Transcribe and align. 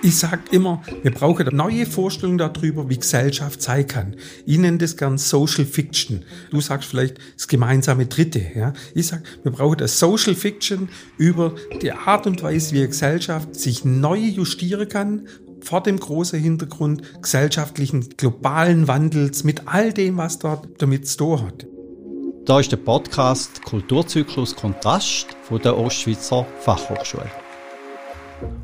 Ich 0.00 0.16
sage 0.16 0.42
immer, 0.52 0.80
wir 1.02 1.10
brauchen 1.10 1.48
eine 1.48 1.56
neue 1.56 1.84
Vorstellung 1.84 2.38
darüber, 2.38 2.88
wie 2.88 2.98
Gesellschaft 2.98 3.60
sein 3.60 3.84
kann. 3.84 4.14
Ich 4.46 4.56
nenne 4.56 4.78
das 4.78 4.96
gern 4.96 5.18
Social 5.18 5.64
Fiction. 5.64 6.24
Du 6.50 6.60
sagst 6.60 6.88
vielleicht 6.88 7.18
das 7.34 7.48
gemeinsame 7.48 8.06
Dritte. 8.06 8.40
Ja? 8.54 8.74
Ich 8.94 9.08
sage, 9.08 9.24
wir 9.42 9.50
brauchen 9.50 9.78
eine 9.78 9.88
Social 9.88 10.36
Fiction 10.36 10.88
über 11.16 11.56
die 11.82 11.90
Art 11.90 12.28
und 12.28 12.44
Weise, 12.44 12.74
wie 12.74 12.86
Gesellschaft 12.86 13.56
sich 13.56 13.84
neu 13.84 14.18
justieren 14.18 14.88
kann 14.88 15.26
vor 15.60 15.82
dem 15.82 15.98
großen 15.98 16.38
Hintergrund 16.38 17.02
gesellschaftlichen 17.20 18.08
globalen 18.16 18.86
Wandels 18.86 19.42
mit 19.42 19.62
all 19.66 19.92
dem, 19.92 20.16
was 20.16 20.38
dort 20.38 20.68
damit 20.78 21.08
zu 21.08 21.16
tun 21.18 21.42
hat. 21.42 21.66
Da 22.46 22.60
ist 22.60 22.70
der 22.70 22.76
Podcast 22.76 23.62
Kulturzyklus 23.64 24.54
Kontrast 24.54 25.26
von 25.42 25.60
der 25.60 25.76
Ostschweizer 25.76 26.46
Fachhochschule. 26.60 27.47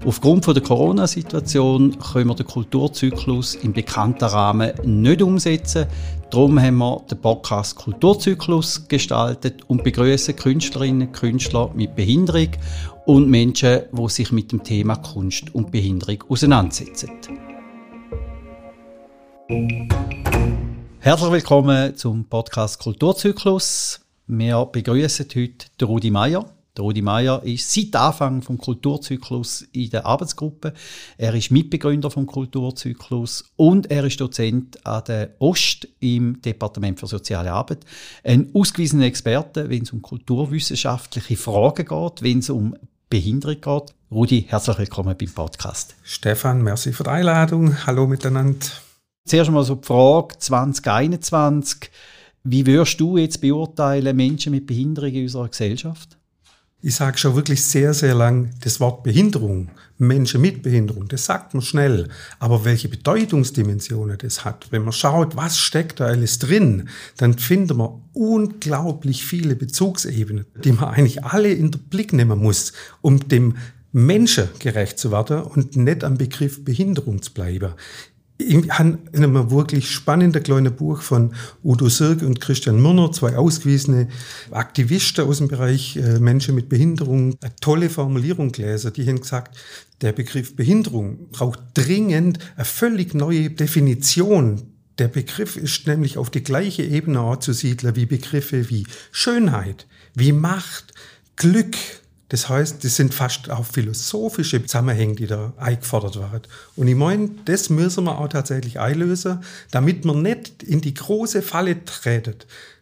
Aufgrund 0.06 0.46
der 0.46 0.62
Corona-Situation 0.62 1.98
können 1.98 2.28
wir 2.28 2.34
den 2.34 2.46
Kulturzyklus 2.46 3.54
im 3.56 3.72
bekannten 3.72 4.24
Rahmen 4.24 4.72
nicht 4.84 5.22
umsetzen. 5.22 5.86
Darum 6.30 6.60
haben 6.60 6.76
wir 6.76 7.00
den 7.10 7.20
Podcast 7.20 7.76
Kulturzyklus 7.76 8.86
gestaltet 8.86 9.62
und 9.68 9.82
begrüßen 9.82 10.36
Künstlerinnen 10.36 11.08
und 11.08 11.12
Künstler 11.14 11.70
mit 11.74 11.96
Behinderung 11.96 12.48
und 13.06 13.28
Menschen, 13.30 13.82
die 13.92 14.08
sich 14.08 14.30
mit 14.30 14.52
dem 14.52 14.62
Thema 14.62 14.96
Kunst 14.96 15.54
und 15.54 15.70
Behinderung 15.70 16.22
auseinandersetzen. 16.28 17.38
Herzlich 21.00 21.32
willkommen 21.32 21.96
zum 21.96 22.24
Podcast 22.24 22.78
Kulturzyklus. 22.78 24.00
Wir 24.26 24.64
begrüßen 24.66 25.26
heute 25.34 25.84
Rudi 25.84 26.10
Meier. 26.10 26.53
Der 26.76 26.82
Rudi 26.82 27.02
Meier 27.02 27.40
ist 27.44 27.72
seit 27.72 27.94
Anfang 27.94 28.42
vom 28.42 28.58
Kulturzyklus 28.58 29.62
in 29.72 29.90
der 29.90 30.06
Arbeitsgruppe. 30.06 30.74
Er 31.16 31.32
ist 31.34 31.52
Mitbegründer 31.52 32.10
vom 32.10 32.26
Kulturzyklus 32.26 33.44
und 33.54 33.92
er 33.92 34.04
ist 34.04 34.20
Dozent 34.20 34.84
an 34.84 35.04
der 35.06 35.36
Ost 35.38 35.86
im 36.00 36.42
Departement 36.42 36.98
für 36.98 37.06
soziale 37.06 37.52
Arbeit. 37.52 37.84
Ein 38.24 38.50
ausgewiesener 38.54 39.04
Experte, 39.04 39.70
wenn 39.70 39.82
es 39.82 39.92
um 39.92 40.02
kulturwissenschaftliche 40.02 41.36
Fragen 41.36 41.86
geht, 41.86 42.22
wenn 42.22 42.40
es 42.40 42.50
um 42.50 42.74
Behinderung 43.08 43.60
geht. 43.60 43.94
Rudi, 44.10 44.44
herzlich 44.48 44.78
willkommen 44.78 45.14
beim 45.16 45.32
Podcast. 45.32 45.94
Stefan, 46.02 46.62
merci 46.62 46.92
für 46.92 47.04
die 47.04 47.10
Einladung. 47.10 47.86
Hallo 47.86 48.08
miteinander. 48.08 48.66
Zuerst 49.24 49.48
einmal 49.48 49.62
so 49.62 49.76
die 49.76 49.86
Frage 49.86 50.36
2021. 50.38 51.88
Wie 52.42 52.66
würdest 52.66 52.98
du 52.98 53.16
jetzt 53.16 53.40
beurteilen 53.40 54.16
Menschen 54.16 54.50
mit 54.50 54.66
Behinderung 54.66 55.12
in 55.12 55.22
unserer 55.22 55.48
Gesellschaft? 55.48 56.18
Ich 56.86 56.96
sage 56.96 57.16
schon 57.16 57.34
wirklich 57.34 57.64
sehr, 57.64 57.94
sehr 57.94 58.14
lang 58.14 58.50
das 58.60 58.78
Wort 58.78 59.04
Behinderung, 59.04 59.70
Menschen 59.96 60.42
mit 60.42 60.62
Behinderung, 60.62 61.08
das 61.08 61.24
sagt 61.24 61.54
man 61.54 61.62
schnell. 61.62 62.10
Aber 62.38 62.66
welche 62.66 62.90
Bedeutungsdimensionen 62.90 64.18
das 64.18 64.44
hat, 64.44 64.66
wenn 64.70 64.82
man 64.82 64.92
schaut, 64.92 65.34
was 65.34 65.56
steckt 65.58 66.00
da 66.00 66.04
alles 66.04 66.38
drin, 66.38 66.90
dann 67.16 67.38
findet 67.38 67.74
man 67.74 68.02
unglaublich 68.12 69.24
viele 69.24 69.56
Bezugsebenen, 69.56 70.44
die 70.62 70.72
man 70.72 70.90
eigentlich 70.90 71.24
alle 71.24 71.50
in 71.50 71.70
den 71.70 71.80
Blick 71.84 72.12
nehmen 72.12 72.38
muss, 72.38 72.74
um 73.00 73.28
dem 73.30 73.56
Menschen 73.92 74.48
gerecht 74.58 74.98
zu 74.98 75.10
werden 75.10 75.40
und 75.40 75.76
nicht 75.76 76.04
am 76.04 76.18
Begriff 76.18 76.66
Behinderung 76.66 77.22
zu 77.22 77.32
bleiben 77.32 77.72
ich 78.38 78.68
habe 78.70 78.98
in 79.12 79.24
einem 79.24 79.50
wirklich 79.50 79.90
spannenden 79.90 80.42
kleinen 80.42 80.74
Buch 80.74 81.02
von 81.02 81.34
Udo 81.62 81.88
Sirk 81.88 82.22
und 82.22 82.40
Christian 82.40 82.82
Mürner, 82.82 83.12
zwei 83.12 83.36
ausgewiesene 83.36 84.08
Aktivisten 84.50 85.26
aus 85.26 85.38
dem 85.38 85.48
Bereich 85.48 85.96
äh, 85.96 86.18
Menschen 86.18 86.54
mit 86.54 86.68
Behinderung, 86.68 87.36
eine 87.40 87.54
tolle 87.60 87.90
Formulierung 87.90 88.50
gelesen. 88.50 88.92
Die 88.92 89.06
haben 89.06 89.20
gesagt, 89.20 89.56
der 90.00 90.12
Begriff 90.12 90.56
Behinderung 90.56 91.28
braucht 91.30 91.60
dringend 91.74 92.38
eine 92.56 92.64
völlig 92.64 93.14
neue 93.14 93.50
Definition. 93.50 94.62
Der 94.98 95.08
Begriff 95.08 95.56
ist 95.56 95.86
nämlich 95.86 96.18
auf 96.18 96.30
die 96.30 96.42
gleiche 96.42 96.82
Ebene 96.82 97.20
anzusiedeln 97.20 97.94
wie 97.94 98.06
Begriffe 98.06 98.68
wie 98.68 98.86
Schönheit, 99.12 99.86
wie 100.14 100.32
Macht, 100.32 100.92
Glück, 101.36 101.76
das 102.30 102.48
heißt, 102.48 102.82
das 102.82 102.96
sind 102.96 103.12
fast 103.12 103.50
auch 103.50 103.66
philosophische 103.66 104.64
Zusammenhänge, 104.64 105.14
die 105.14 105.26
da 105.26 105.52
eingefordert 105.56 106.18
werden. 106.18 106.42
Und 106.74 106.88
ich 106.88 106.96
meine, 106.96 107.30
das 107.44 107.68
müssen 107.70 108.04
wir 108.04 108.18
auch 108.18 108.28
tatsächlich 108.28 108.80
einlösen, 108.80 109.40
damit 109.70 110.04
man 110.04 110.22
nicht 110.22 110.62
in 110.62 110.80
die 110.80 110.94
große 110.94 111.42
Falle 111.42 111.84
treten. 111.84 112.36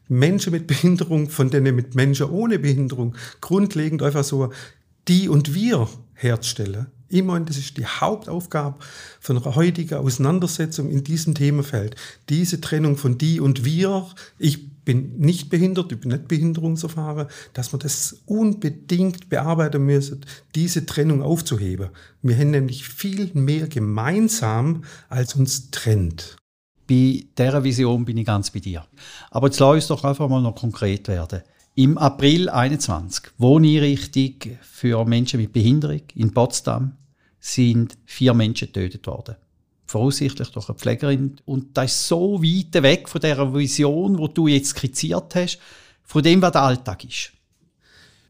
Menschen 0.08 0.52
mit 0.52 0.66
Behinderung, 0.66 1.28
von 1.28 1.50
denen 1.50 1.74
mit 1.74 1.94
Menschen 1.94 2.30
ohne 2.30 2.58
Behinderung 2.58 3.16
grundlegend 3.40 4.02
einfach 4.02 4.24
so 4.24 4.52
die 5.08 5.28
und 5.28 5.54
wir 5.54 5.88
herzustellen. 6.14 6.86
Ich 7.08 7.22
meine, 7.22 7.44
das 7.44 7.58
ist 7.58 7.76
die 7.76 7.84
Hauptaufgabe 7.84 8.78
von 9.20 9.36
einer 9.36 9.54
heutigen 9.54 9.98
Auseinandersetzung 9.98 10.90
in 10.90 11.04
diesem 11.04 11.34
Themenfeld. 11.34 11.96
Diese 12.30 12.60
Trennung 12.60 12.96
von 12.96 13.18
die 13.18 13.40
und 13.40 13.64
wir. 13.64 14.06
Ich 14.38 14.71
bin 14.84 15.18
nicht 15.18 15.48
behindert, 15.50 15.92
ich 15.92 16.00
bin 16.00 16.10
nicht 16.10 16.28
behinderungserfahren, 16.28 17.28
dass 17.52 17.72
man 17.72 17.80
das 17.80 18.22
unbedingt 18.26 19.28
bearbeiten 19.28 19.84
müssen, 19.84 20.24
diese 20.54 20.86
Trennung 20.86 21.22
aufzuheben. 21.22 21.90
Wir 22.22 22.36
haben 22.36 22.50
nämlich 22.50 22.86
viel 22.86 23.30
mehr 23.34 23.68
gemeinsam, 23.68 24.84
als 25.08 25.34
uns 25.34 25.70
trennt. 25.70 26.36
Bei 26.88 27.24
dieser 27.38 27.64
Vision 27.64 28.04
bin 28.04 28.18
ich 28.18 28.26
ganz 28.26 28.50
bei 28.50 28.60
dir. 28.60 28.84
Aber 29.30 29.48
jetzt 29.48 29.60
lass 29.60 29.74
uns 29.74 29.86
doch 29.86 30.04
einfach 30.04 30.28
mal 30.28 30.42
noch 30.42 30.56
konkret 30.56 31.08
werden. 31.08 31.42
Im 31.74 31.96
April 31.96 32.50
21, 32.50 33.32
Wohneinrichtung 33.38 34.58
für 34.60 35.04
Menschen 35.04 35.40
mit 35.40 35.52
Behinderung 35.52 36.02
in 36.14 36.34
Potsdam, 36.34 36.96
sind 37.40 37.96
vier 38.04 38.34
Menschen 38.34 38.66
getötet 38.66 39.06
worden 39.06 39.36
voraussichtlich 39.92 40.48
durch 40.48 40.68
eine 40.68 40.78
Pflegerin. 40.78 41.36
Und 41.44 41.76
das 41.76 41.92
ist 41.92 42.08
so 42.08 42.42
weit 42.42 42.82
weg 42.82 43.08
von 43.08 43.20
der 43.20 43.54
Vision, 43.54 44.18
wo 44.18 44.26
du 44.26 44.48
jetzt 44.48 44.70
skizziert 44.70 45.34
hast, 45.34 45.58
von 46.02 46.22
dem, 46.22 46.42
was 46.42 46.52
der 46.52 46.62
Alltag 46.62 47.04
ist. 47.04 47.32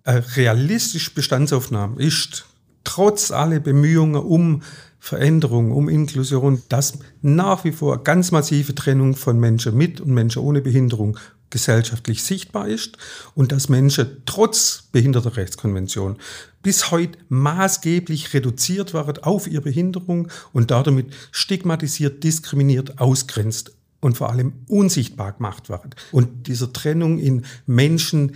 Eine 0.05 0.25
realistische 0.37 1.13
Bestandsaufnahme 1.15 2.03
ist 2.03 2.45
trotz 2.85 3.31
aller 3.31 3.61
Bemühungen 3.61 4.21
um 4.21 4.63
Veränderung, 4.99 5.73
um 5.73 5.89
Inklusion, 5.89 6.63
dass 6.69 6.99
nach 7.23 7.65
wie 7.65 7.73
vor 7.73 8.05
ganz 8.05 8.31
massive 8.31 8.75
Trennung 8.75 9.15
von 9.15 9.39
Menschen 9.39 9.77
mit 9.77 10.01
und 10.01 10.11
Menschen 10.11 10.43
ohne 10.43 10.61
Behinderung 10.61 11.19
gesellschaftlich 11.53 12.25
sichtbar 12.25 12.67
ist 12.67 12.97
und 13.35 13.53
dass 13.53 13.69
Menschen 13.69 14.23
trotz 14.27 14.89
Behindertenrechtskonvention 14.91 16.17
bis 16.63 16.91
heute 16.91 17.19
maßgeblich 17.29 18.35
reduziert 18.35 18.95
werden 18.95 19.23
auf 19.23 19.47
ihre 19.47 19.63
Behinderung 19.63 20.29
und 20.53 20.71
damit 20.73 21.13
stigmatisiert, 21.31 22.25
diskriminiert, 22.25 22.99
ausgrenzt 22.99 23.73
und 24.01 24.17
vor 24.17 24.31
allem 24.31 24.55
unsichtbar 24.67 25.33
gemacht 25.33 25.69
werden. 25.69 25.91
Und 26.11 26.49
dieser 26.49 26.73
Trennung 26.73 27.19
in 27.19 27.45
Menschen 27.67 28.33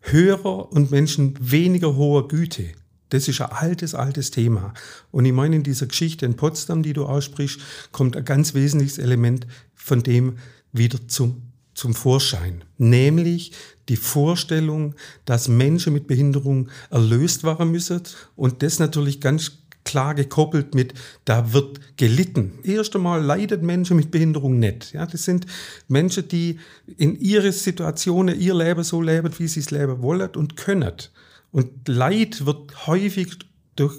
höherer 0.00 0.70
und 0.72 0.90
Menschen 0.90 1.34
weniger 1.40 1.96
hoher 1.96 2.28
Güte, 2.28 2.66
das 3.10 3.28
ist 3.28 3.40
ein 3.40 3.52
altes, 3.52 3.94
altes 3.94 4.30
Thema. 4.30 4.74
Und 5.10 5.24
ich 5.24 5.32
meine, 5.32 5.56
in 5.56 5.62
dieser 5.62 5.86
Geschichte 5.86 6.26
in 6.26 6.36
Potsdam, 6.36 6.82
die 6.82 6.92
du 6.92 7.06
aussprichst, 7.06 7.60
kommt 7.90 8.16
ein 8.16 8.24
ganz 8.24 8.52
wesentliches 8.52 8.98
Element 8.98 9.46
von 9.74 10.02
dem 10.02 10.36
wieder 10.72 10.98
zum 11.08 11.47
zum 11.78 11.94
Vorschein, 11.94 12.64
nämlich 12.76 13.52
die 13.88 13.96
Vorstellung, 13.96 14.96
dass 15.24 15.46
Menschen 15.46 15.92
mit 15.92 16.08
Behinderung 16.08 16.68
erlöst 16.90 17.44
werden 17.44 17.70
müssen 17.70 18.02
und 18.34 18.64
das 18.64 18.80
natürlich 18.80 19.20
ganz 19.20 19.52
klar 19.84 20.16
gekoppelt 20.16 20.74
mit, 20.74 20.92
da 21.24 21.52
wird 21.52 21.96
gelitten. 21.96 22.58
Erst 22.64 22.96
einmal 22.96 23.22
leidet 23.22 23.62
Menschen 23.62 23.96
mit 23.96 24.10
Behinderung 24.10 24.58
nicht. 24.58 24.92
Ja, 24.92 25.06
das 25.06 25.24
sind 25.24 25.46
Menschen, 25.86 26.26
die 26.26 26.58
in 26.96 27.14
ihre 27.20 27.52
Situationen 27.52 28.38
ihr 28.38 28.54
Leben 28.54 28.82
so 28.82 29.00
leben, 29.00 29.32
wie 29.38 29.46
sie 29.46 29.60
es 29.60 29.70
leben 29.70 30.02
wollen 30.02 30.30
und 30.34 30.56
können. 30.56 30.94
Und 31.52 31.86
Leid 31.86 32.44
wird 32.44 32.88
häufig 32.88 33.38
durch 33.76 33.96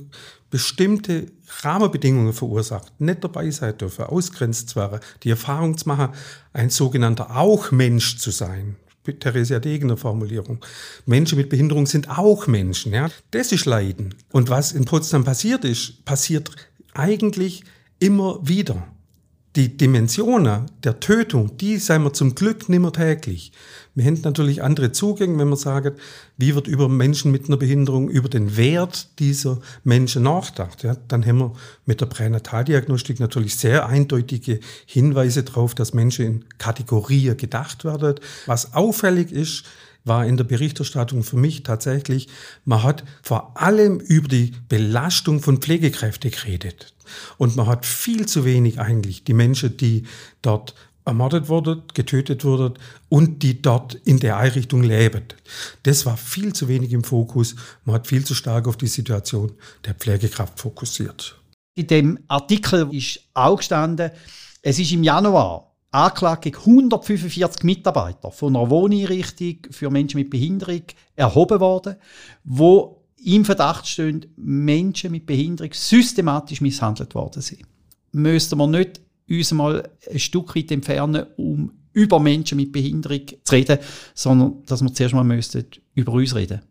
bestimmte 0.49 1.27
Rahmenbedingungen 1.61 2.33
verursacht, 2.33 2.91
nicht 2.99 3.23
dabei 3.23 3.49
sein 3.51 3.77
dürfen, 3.77 4.05
ausgrenzt 4.05 4.75
werden, 4.75 4.99
die 5.23 5.29
Erfahrung 5.29 5.77
zu 5.77 5.87
machen, 5.87 6.09
ein 6.53 6.69
sogenannter 6.69 7.35
Auch-Mensch 7.35 8.17
zu 8.17 8.31
sein. 8.31 8.75
Theresia 9.19 9.59
Degener 9.59 9.97
Formulierung. 9.97 10.59
Menschen 11.05 11.37
mit 11.37 11.49
Behinderung 11.49 11.87
sind 11.87 12.09
auch 12.09 12.45
Menschen, 12.45 12.93
ja. 12.93 13.09
Das 13.31 13.51
ist 13.51 13.65
Leiden. 13.65 14.13
Und 14.31 14.49
was 14.49 14.71
in 14.71 14.85
Potsdam 14.85 15.23
passiert 15.23 15.65
ist, 15.65 16.05
passiert 16.05 16.51
eigentlich 16.93 17.63
immer 17.99 18.39
wieder 18.47 18.87
die 19.59 19.75
Dimensionen 19.75 20.67
der 20.85 21.01
Tötung, 21.01 21.57
die 21.57 21.75
sind 21.79 22.03
wir 22.03 22.13
zum 22.13 22.33
Glück 22.33 22.69
nicht 22.69 22.79
mehr 22.79 22.93
täglich. 22.93 23.51
Wir 23.93 24.05
haben 24.05 24.21
natürlich 24.23 24.63
andere 24.63 24.93
Zugänge, 24.93 25.37
wenn 25.37 25.49
wir 25.49 25.57
sagen, 25.57 25.95
wie 26.37 26.55
wird 26.55 26.67
über 26.67 26.87
Menschen 26.87 27.29
mit 27.33 27.47
einer 27.47 27.57
Behinderung, 27.57 28.07
über 28.07 28.29
den 28.29 28.55
Wert 28.55 29.09
dieser 29.19 29.59
Menschen 29.83 30.23
nachgedacht. 30.23 30.83
Ja, 30.83 30.95
dann 31.09 31.25
haben 31.25 31.39
wir 31.39 31.53
mit 31.85 31.99
der 31.99 32.05
Pränataldiagnostik 32.05 33.19
natürlich 33.19 33.57
sehr 33.57 33.85
eindeutige 33.85 34.61
Hinweise 34.85 35.43
darauf, 35.43 35.75
dass 35.75 35.93
Menschen 35.93 36.25
in 36.25 36.45
Kategorien 36.57 37.35
gedacht 37.35 37.83
werden. 37.83 38.15
Was 38.45 38.73
auffällig 38.73 39.33
ist, 39.33 39.65
war 40.03 40.25
in 40.25 40.37
der 40.37 40.43
Berichterstattung 40.43 41.23
für 41.23 41.37
mich 41.37 41.63
tatsächlich, 41.63 42.27
man 42.65 42.83
hat 42.83 43.03
vor 43.21 43.59
allem 43.61 43.99
über 43.99 44.27
die 44.27 44.53
Belastung 44.67 45.41
von 45.41 45.57
Pflegekräften 45.57 46.31
geredet. 46.31 46.93
Und 47.37 47.55
man 47.55 47.67
hat 47.67 47.85
viel 47.85 48.25
zu 48.25 48.45
wenig 48.45 48.79
eigentlich 48.79 49.23
die 49.23 49.33
Menschen, 49.33 49.77
die 49.77 50.03
dort 50.41 50.75
ermordet 51.05 51.49
wurden, 51.49 51.83
getötet 51.93 52.43
wurden 52.43 52.75
und 53.09 53.41
die 53.41 53.61
dort 53.61 53.95
in 53.95 54.19
der 54.19 54.37
Einrichtung 54.37 54.83
leben. 54.83 55.23
Das 55.83 56.05
war 56.05 56.17
viel 56.17 56.53
zu 56.53 56.67
wenig 56.67 56.91
im 56.93 57.03
Fokus. 57.03 57.55
Man 57.83 57.95
hat 57.95 58.07
viel 58.07 58.23
zu 58.23 58.35
stark 58.35 58.67
auf 58.67 58.77
die 58.77 58.87
Situation 58.87 59.51
der 59.85 59.95
Pflegekraft 59.95 60.59
fokussiert. 60.59 61.35
In 61.75 61.87
dem 61.87 62.19
Artikel 62.27 62.93
ist 62.93 63.21
auch 63.33 63.57
gestanden, 63.57 64.11
es 64.61 64.77
ist 64.77 64.91
im 64.91 65.03
Januar 65.03 65.68
Anklage 65.91 66.51
gegen 66.51 66.57
145 66.57 67.63
Mitarbeiter 67.63 68.31
von 68.31 68.55
einer 68.55 68.69
Wohneinrichtung 68.69 69.57
für 69.71 69.89
Menschen 69.89 70.19
mit 70.19 70.29
Behinderung 70.29 70.83
erhoben 71.15 71.59
worden, 71.59 71.95
wo 72.43 73.03
im 73.23 73.43
Verdacht 73.43 73.87
stehen, 73.87 74.25
Menschen 74.37 75.11
mit 75.11 75.25
Behinderung 75.25 75.73
systematisch 75.73 76.61
misshandelt 76.61 77.15
worden 77.15 77.41
sind. 77.41 77.63
Müssten 78.11 78.57
wir 78.57 78.67
nicht 78.67 79.01
uns 79.29 79.51
mal 79.51 79.89
ein 80.09 80.19
Stück 80.19 80.55
weit 80.55 80.71
entfernen, 80.71 81.25
um 81.37 81.71
über 81.93 82.19
Menschen 82.19 82.57
mit 82.57 82.71
Behinderung 82.71 83.21
zu 83.43 83.55
reden, 83.55 83.79
sondern 84.13 84.63
dass 84.65 84.81
wir 84.81 84.93
zuerst 84.93 85.13
mal 85.13 85.41
über 85.95 86.13
uns 86.13 86.35
reden 86.35 86.61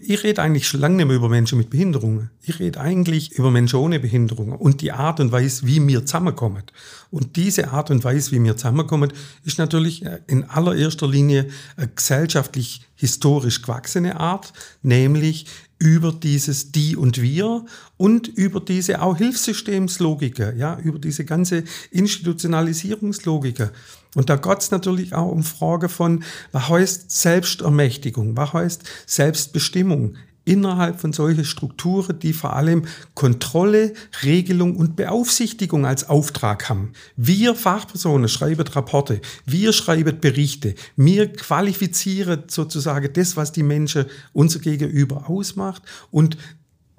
ich 0.00 0.22
rede 0.22 0.42
eigentlich 0.42 0.68
schon 0.68 0.80
lange 0.80 0.96
nicht 0.96 1.06
mehr 1.06 1.16
über 1.16 1.28
Menschen 1.28 1.58
mit 1.58 1.70
Behinderungen. 1.70 2.30
Ich 2.42 2.58
rede 2.58 2.80
eigentlich 2.80 3.32
über 3.32 3.50
Menschen 3.50 3.78
ohne 3.78 4.00
Behinderungen 4.00 4.52
und 4.52 4.80
die 4.80 4.92
Art 4.92 5.20
und 5.20 5.32
Weise, 5.32 5.66
wie 5.66 5.86
wir 5.86 6.06
zusammenkommen. 6.06 6.62
Und 7.10 7.36
diese 7.36 7.70
Art 7.70 7.90
und 7.90 8.04
Weise, 8.04 8.32
wie 8.32 8.42
wir 8.42 8.56
zusammenkommen, 8.56 9.12
ist 9.44 9.58
natürlich 9.58 10.04
in 10.26 10.44
allererster 10.44 11.08
Linie 11.08 11.48
eine 11.76 11.88
gesellschaftlich 11.88 12.82
historisch 12.94 13.62
gewachsene 13.62 14.18
Art, 14.18 14.52
nämlich 14.82 15.46
über 15.78 16.12
dieses 16.12 16.72
Die 16.72 16.96
und 16.96 17.20
Wir 17.22 17.64
und 17.96 18.28
über 18.28 18.60
diese 18.60 19.00
auch 19.00 19.16
Hilfssystemslogiker, 19.16 20.54
ja, 20.54 20.78
über 20.80 20.98
diese 20.98 21.24
ganze 21.24 21.64
Institutionalisierungslogiker. 21.90 23.70
Und 24.14 24.30
da 24.30 24.36
geht 24.36 24.58
es 24.58 24.70
natürlich 24.70 25.14
auch 25.14 25.30
um 25.30 25.42
Frage 25.44 25.88
von, 25.88 26.24
was 26.52 26.68
heißt 26.68 27.10
Selbstermächtigung, 27.10 28.36
was 28.36 28.52
heißt 28.52 28.82
Selbstbestimmung 29.06 30.16
innerhalb 30.48 30.98
von 31.00 31.12
solchen 31.12 31.44
Strukturen, 31.44 32.18
die 32.18 32.32
vor 32.32 32.56
allem 32.56 32.86
Kontrolle, 33.14 33.92
Regelung 34.22 34.76
und 34.76 34.96
Beaufsichtigung 34.96 35.84
als 35.84 36.08
Auftrag 36.08 36.68
haben. 36.68 36.92
Wir 37.16 37.54
Fachpersonen 37.54 38.28
schreiben 38.28 38.66
Rapporte, 38.66 39.20
wir 39.44 39.72
schreiben 39.72 40.20
Berichte, 40.20 40.74
wir 40.96 41.30
qualifizieren 41.32 42.44
sozusagen 42.48 43.12
das, 43.12 43.36
was 43.36 43.52
die 43.52 43.62
Menschen 43.62 44.06
unser 44.32 44.60
Gegenüber 44.60 45.28
ausmacht 45.28 45.82
und 46.10 46.38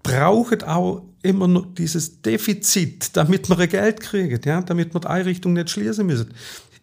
brauchen 0.04 0.64
auch 0.64 1.04
immer 1.22 1.48
noch 1.48 1.74
dieses 1.74 2.22
Defizit, 2.22 3.16
damit 3.18 3.50
wir 3.50 3.68
Geld 3.68 4.00
kriegen, 4.00 4.40
ja, 4.46 4.62
damit 4.62 4.94
wir 4.94 5.02
die 5.02 5.08
Einrichtung 5.08 5.54
nicht 5.54 5.70
schließen 5.70 6.06
müssen. 6.06 6.34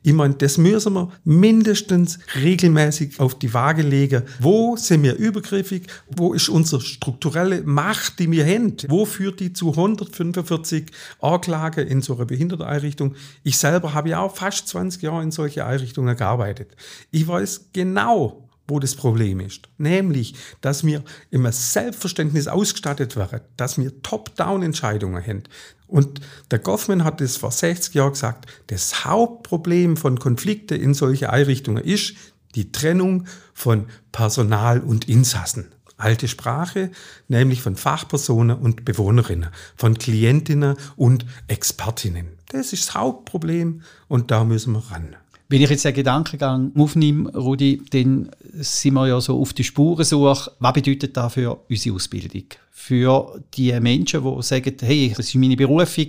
Ich 0.07 0.13
meine, 0.13 0.35
das 0.35 0.57
müssen 0.57 0.93
wir 0.93 1.11
mindestens 1.25 2.21
regelmäßig 2.41 3.19
auf 3.19 3.37
die 3.37 3.53
Waage 3.53 3.83
legen. 3.83 4.23
Wo 4.39 4.77
sind 4.77 5.03
wir 5.03 5.17
übergriffig? 5.17 5.89
Wo 6.09 6.33
ist 6.33 6.49
unsere 6.49 6.81
strukturelle 6.81 7.63
Macht, 7.65 8.21
die 8.21 8.31
wir 8.31 8.47
haben? 8.47 8.77
Wo 8.87 9.05
führt 9.05 9.41
die 9.41 9.53
zu 9.53 9.71
145 9.71 10.93
Anklagen 11.21 11.89
in 11.89 12.03
so 12.03 12.15
einer 12.15 12.25
Behinderteneinrichtung? 12.25 13.17
Ich 13.43 13.59
selber 13.59 13.95
habe 13.95 14.11
ja 14.11 14.21
auch 14.21 14.37
fast 14.37 14.69
20 14.69 15.03
Jahre 15.03 15.25
in 15.25 15.33
solche 15.33 15.67
Einrichtungen 15.67 16.17
gearbeitet. 16.17 16.77
Ich 17.11 17.27
weiß 17.27 17.71
genau, 17.73 18.46
wo 18.69 18.81
das 18.81 18.95
Problem 18.95 19.41
ist. 19.41 19.69
Nämlich, 19.79 20.35
dass 20.61 20.85
wir 20.85 21.03
immer 21.31 21.53
Selbstverständnis 21.53 22.49
ausgestattet 22.49 23.17
werden, 23.17 23.41
dass 23.57 23.79
wir 23.79 24.03
Top-Down-Entscheidungen 24.03 25.25
haben. 25.25 25.45
Und 25.87 26.21
der 26.51 26.59
Goffman 26.59 27.05
hat 27.05 27.21
es 27.21 27.37
vor 27.37 27.53
60 27.53 27.95
Jahren 27.95 28.13
gesagt, 28.13 28.47
das 28.67 29.05
Hauptproblem 29.05 29.97
von 29.97 30.19
Konflikten 30.19 30.81
in 30.81 30.95
solche 30.95 31.31
Einrichtungen 31.31 31.83
ist 31.83 32.15
die 32.55 32.73
Trennung 32.73 33.27
von 33.55 33.87
Personal 34.13 34.81
und 34.81 35.09
Insassen. 35.09 35.73
Alte 35.99 36.29
Sprache, 36.29 36.91
nämlich 37.29 37.63
von 37.63 37.77
Fachpersonen 37.77 38.59
und 38.59 38.85
Bewohnerinnen, 38.85 39.51
von 39.77 39.97
Klientinnen 39.97 40.77
und 40.97 41.25
Expertinnen. 41.49 42.37
Das 42.49 42.73
ist 42.73 42.89
das 42.89 42.95
Hauptproblem 42.95 43.83
und 44.09 44.31
da 44.31 44.45
müssen 44.45 44.75
wir 44.75 44.91
ran. 44.91 45.17
Wenn 45.49 45.63
ich 45.63 45.71
jetzt 45.71 45.85
den 45.85 45.95
Gedankengang 45.95 46.73
aufnehme, 46.77 47.31
Rudi, 47.31 47.81
dann 47.91 48.31
sind 48.55 48.95
wir 48.95 49.07
ja 49.07 49.21
so 49.21 49.41
auf 49.41 49.53
die 49.53 49.63
Spurensuche. 49.63 50.53
Was 50.59 50.73
bedeutet 50.73 51.17
das 51.17 51.35
für 51.35 51.61
unsere 51.69 51.95
Ausbildung? 51.95 52.47
Für 52.73 53.41
die 53.55 53.79
Menschen, 53.81 54.25
die 54.25 54.43
sagen, 54.43 54.77
hey, 54.81 55.15
das 55.17 55.29
ist 55.29 55.35
meine 55.37 55.57
Berufung, 55.57 56.07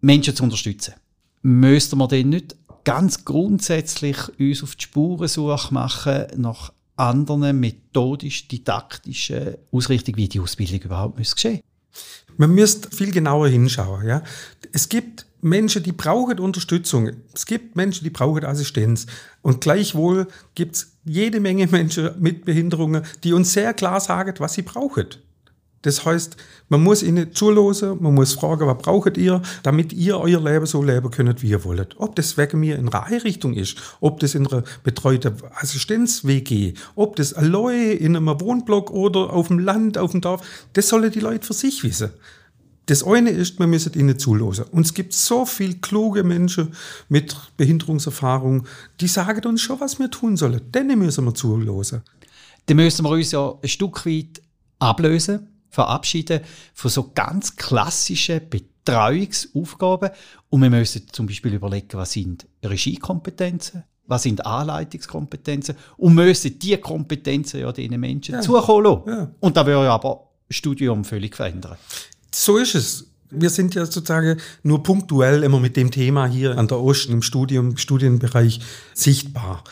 Menschen 0.00 0.36
zu 0.36 0.44
unterstützen. 0.44 0.94
Müssten 1.42 1.98
wir 1.98 2.06
denn 2.06 2.28
nicht 2.28 2.56
ganz 2.84 3.24
grundsätzlich 3.24 4.16
uns 4.38 4.62
auf 4.62 4.76
die 4.76 4.84
Spurensuche 4.84 5.74
machen 5.74 6.26
nach 6.36 6.72
anderen 6.96 7.58
methodisch-didaktischen 7.58 9.56
Ausrichtungen, 9.72 10.16
wie 10.16 10.28
die 10.28 10.40
Ausbildung 10.40 10.80
überhaupt 10.80 11.16
geschehen 11.16 11.52
müsste? 11.52 11.62
Man 12.36 12.54
müsste 12.54 12.90
viel 12.94 13.10
genauer 13.10 13.48
hinschauen. 13.48 14.06
Ja? 14.06 14.22
Es 14.72 14.88
gibt 14.88 15.26
Menschen, 15.40 15.82
die 15.82 15.92
brauchen 15.92 16.38
Unterstützung. 16.38 17.10
Es 17.32 17.46
gibt 17.46 17.76
Menschen, 17.76 18.04
die 18.04 18.10
brauchen 18.10 18.44
Assistenz. 18.44 19.06
Und 19.42 19.60
gleichwohl 19.60 20.26
gibt 20.54 20.76
es 20.76 20.92
jede 21.04 21.40
Menge 21.40 21.66
Menschen 21.66 22.10
mit 22.18 22.44
Behinderungen, 22.44 23.02
die 23.24 23.32
uns 23.32 23.52
sehr 23.52 23.74
klar 23.74 24.00
sagen, 24.00 24.34
was 24.38 24.54
sie 24.54 24.62
brauchen. 24.62 25.06
Das 25.82 26.04
heißt, 26.04 26.36
man 26.68 26.82
muss 26.82 27.04
ihnen 27.04 27.32
zulassen, 27.32 27.98
man 28.00 28.12
muss 28.12 28.34
fragen, 28.34 28.66
was 28.66 28.78
braucht 28.78 29.16
ihr, 29.16 29.40
damit 29.62 29.92
ihr 29.92 30.18
euer 30.18 30.40
Leben 30.40 30.66
so 30.66 30.82
leben 30.82 31.10
könnt, 31.10 31.40
wie 31.40 31.50
ihr 31.50 31.64
wollt. 31.64 31.94
Ob 31.98 32.16
das 32.16 32.36
wegen 32.36 32.58
mir 32.58 32.76
in 32.76 32.88
einer 32.88 33.04
Einrichtung 33.04 33.54
ist, 33.54 33.76
ob 34.00 34.18
das 34.18 34.34
in 34.34 34.46
einer 34.48 34.64
betreuten 34.82 35.34
Assistenz-WG, 35.54 36.74
ob 36.96 37.14
das 37.14 37.32
allein 37.32 37.92
in 37.92 38.16
einem 38.16 38.40
Wohnblock 38.40 38.90
oder 38.90 39.32
auf 39.32 39.48
dem 39.48 39.60
Land, 39.60 39.98
auf 39.98 40.10
dem 40.10 40.20
Dorf, 40.20 40.42
das 40.72 40.88
sollen 40.88 41.12
die 41.12 41.20
Leute 41.20 41.46
für 41.46 41.54
sich 41.54 41.84
wissen. 41.84 42.10
Das 42.88 43.04
eine 43.04 43.28
ist, 43.28 43.58
wir 43.58 43.66
müssen 43.66 43.92
ihnen 43.92 44.18
zulassen. 44.18 44.64
Und 44.70 44.86
es 44.86 44.94
gibt 44.94 45.12
so 45.12 45.44
viele 45.44 45.74
kluge 45.74 46.24
Menschen 46.24 46.72
mit 47.10 47.36
Behinderungserfahrung, 47.58 48.66
die 48.98 49.08
sagen 49.08 49.44
uns 49.44 49.60
schon, 49.60 49.78
was 49.78 49.98
wir 49.98 50.10
tun 50.10 50.38
sollen. 50.38 50.72
Denen 50.72 50.98
müssen 50.98 51.26
wir 51.26 51.34
zulassen. 51.34 52.00
Dann 52.64 52.76
müssen 52.76 53.04
wir 53.04 53.10
uns 53.10 53.30
ja 53.30 53.54
ein 53.62 53.68
Stück 53.68 54.06
weit 54.06 54.40
ablösen, 54.78 55.48
verabschieden 55.68 56.40
von 56.72 56.90
so 56.90 57.10
ganz 57.14 57.56
klassischen 57.56 58.40
Betreuungsaufgaben. 58.48 60.08
Und 60.48 60.62
wir 60.62 60.70
müssen 60.70 61.02
zum 61.12 61.26
Beispiel 61.26 61.52
überlegen, 61.52 61.88
was 61.92 62.12
sind 62.12 62.46
Regiekompetenzen, 62.64 63.84
was 64.06 64.22
sind 64.22 64.46
Anleitungskompetenzen 64.46 65.76
und 65.98 66.14
müssen 66.14 66.58
diese 66.58 66.78
Kompetenzen 66.78 67.60
ja 67.60 67.70
diesen 67.70 68.00
Menschen 68.00 68.36
ja. 68.36 68.40
zukommen 68.40 68.84
lassen. 68.84 69.10
Ja. 69.10 69.30
Und 69.40 69.58
da 69.58 69.66
würde 69.66 69.90
aber 69.90 70.30
das 70.48 70.56
Studium 70.56 71.04
völlig 71.04 71.36
verändern. 71.36 71.76
So 72.32 72.58
ist 72.58 72.74
es. 72.74 73.04
Wir 73.30 73.50
sind 73.50 73.74
ja 73.74 73.84
sozusagen 73.84 74.40
nur 74.62 74.82
punktuell 74.82 75.42
immer 75.42 75.60
mit 75.60 75.76
dem 75.76 75.90
Thema 75.90 76.26
hier 76.26 76.56
an 76.56 76.66
der 76.66 76.80
Osten 76.80 77.12
im 77.12 77.22
Studium, 77.22 77.76
Studienbereich 77.76 78.60
sichtbar. 78.94 79.64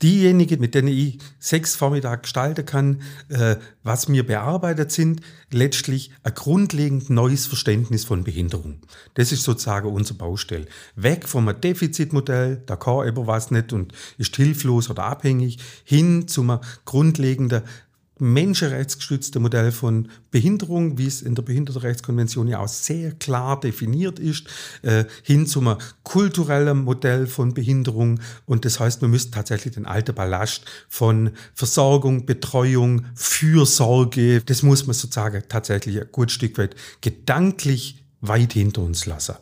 Diejenigen, 0.00 0.60
mit 0.60 0.74
denen 0.74 0.88
ich 0.88 1.18
sechs 1.38 1.76
Vormittag 1.76 2.24
gestalten 2.24 2.66
kann, 2.66 3.02
äh, 3.28 3.56
was 3.84 4.08
mir 4.08 4.26
bearbeitet 4.26 4.90
sind, 4.90 5.20
letztlich 5.52 6.10
ein 6.24 6.34
grundlegend 6.34 7.08
neues 7.08 7.46
Verständnis 7.46 8.04
von 8.04 8.24
Behinderung. 8.24 8.80
Das 9.14 9.30
ist 9.30 9.44
sozusagen 9.44 9.88
unser 9.88 10.14
Baustelle. 10.14 10.66
Weg 10.96 11.28
vom 11.28 11.48
Defizitmodell, 11.60 12.62
da 12.66 12.74
kann 12.74 13.06
eben 13.06 13.28
was 13.28 13.52
nicht 13.52 13.72
und 13.72 13.92
ist 14.18 14.34
hilflos 14.34 14.90
oder 14.90 15.04
abhängig, 15.04 15.58
hin 15.84 16.26
zum 16.26 16.58
grundlegenden 16.84 17.62
menschenrechtsgestützte 18.22 19.40
Modell 19.40 19.72
von 19.72 20.08
Behinderung, 20.30 20.96
wie 20.96 21.06
es 21.06 21.22
in 21.22 21.34
der 21.34 21.42
Behindertenrechtskonvention 21.42 22.48
ja 22.48 22.60
auch 22.60 22.68
sehr 22.68 23.12
klar 23.12 23.58
definiert 23.58 24.18
ist, 24.18 24.46
äh, 24.82 25.04
hin 25.22 25.46
zum 25.46 25.76
kulturellen 26.04 26.84
Modell 26.84 27.26
von 27.26 27.52
Behinderung. 27.52 28.20
Und 28.46 28.64
das 28.64 28.78
heißt, 28.80 29.02
man 29.02 29.10
müsste 29.10 29.32
tatsächlich 29.32 29.74
den 29.74 29.86
alten 29.86 30.14
Ballast 30.14 30.64
von 30.88 31.30
Versorgung, 31.54 32.24
Betreuung, 32.24 33.06
Fürsorge, 33.14 34.40
das 34.40 34.62
muss 34.62 34.86
man 34.86 34.94
sozusagen 34.94 35.42
tatsächlich 35.48 36.00
ein 36.00 36.08
gutes 36.12 36.34
Stück 36.34 36.58
weit 36.58 36.76
gedanklich 37.00 38.04
weit 38.20 38.52
hinter 38.52 38.82
uns 38.82 39.06
lassen. 39.06 39.34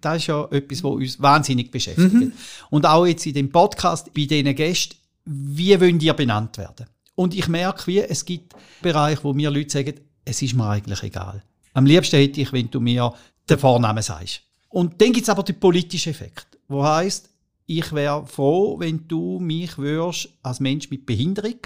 Das 0.00 0.18
ist 0.18 0.26
ja 0.28 0.46
etwas, 0.50 0.82
was 0.82 0.92
uns 0.92 1.20
wahnsinnig 1.20 1.70
beschäftigt. 1.70 2.12
Mhm. 2.14 2.32
Und 2.70 2.86
auch 2.86 3.06
jetzt 3.06 3.26
in 3.26 3.34
dem 3.34 3.50
Podcast 3.50 4.12
bei 4.14 4.24
diesen 4.24 4.54
Gästen, 4.54 4.96
wie 5.24 5.78
wollen 5.78 5.98
die 5.98 6.12
benannt 6.12 6.56
werden? 6.56 6.86
Und 7.18 7.34
ich 7.34 7.48
merke, 7.48 7.88
wie 7.88 7.98
es 7.98 8.24
gibt 8.24 8.54
Bereiche, 8.80 9.24
wo 9.24 9.32
mir 9.32 9.50
Leute 9.50 9.70
sagen, 9.70 9.94
es 10.24 10.40
ist 10.40 10.54
mir 10.54 10.68
eigentlich 10.68 11.02
egal. 11.02 11.42
Am 11.74 11.84
liebsten 11.84 12.14
hätte 12.14 12.40
ich, 12.40 12.52
wenn 12.52 12.70
du 12.70 12.78
mir 12.78 13.12
den 13.50 13.58
Vornamen 13.58 14.04
sagst. 14.04 14.42
Und 14.68 15.00
dann 15.00 15.12
gibt 15.12 15.24
es 15.24 15.28
aber 15.28 15.42
den 15.42 15.58
politischen 15.58 16.10
Effekt, 16.10 16.46
wo 16.68 16.84
heißt, 16.84 17.28
ich 17.66 17.92
wäre 17.92 18.24
froh, 18.24 18.78
wenn 18.78 19.08
du 19.08 19.40
mich 19.40 19.76
würdest 19.78 20.28
als 20.44 20.60
Mensch 20.60 20.90
mit 20.90 21.06
Behinderung 21.06 21.56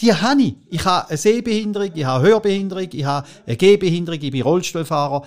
die 0.00 0.12
habe 0.12 0.42
ich. 0.42 0.54
Ich 0.68 0.84
habe 0.84 1.08
eine 1.08 1.16
Sehbehinderung, 1.16 1.90
ich 1.94 2.04
habe 2.04 2.20
eine 2.20 2.28
Hörbehinderung, 2.28 2.88
ich 2.92 3.04
habe 3.04 3.26
eine 3.46 3.56
Gehbehinderung, 3.56 4.20
ich 4.20 4.30
bin 4.30 4.42
Rollstuhlfahrer. 4.42 5.22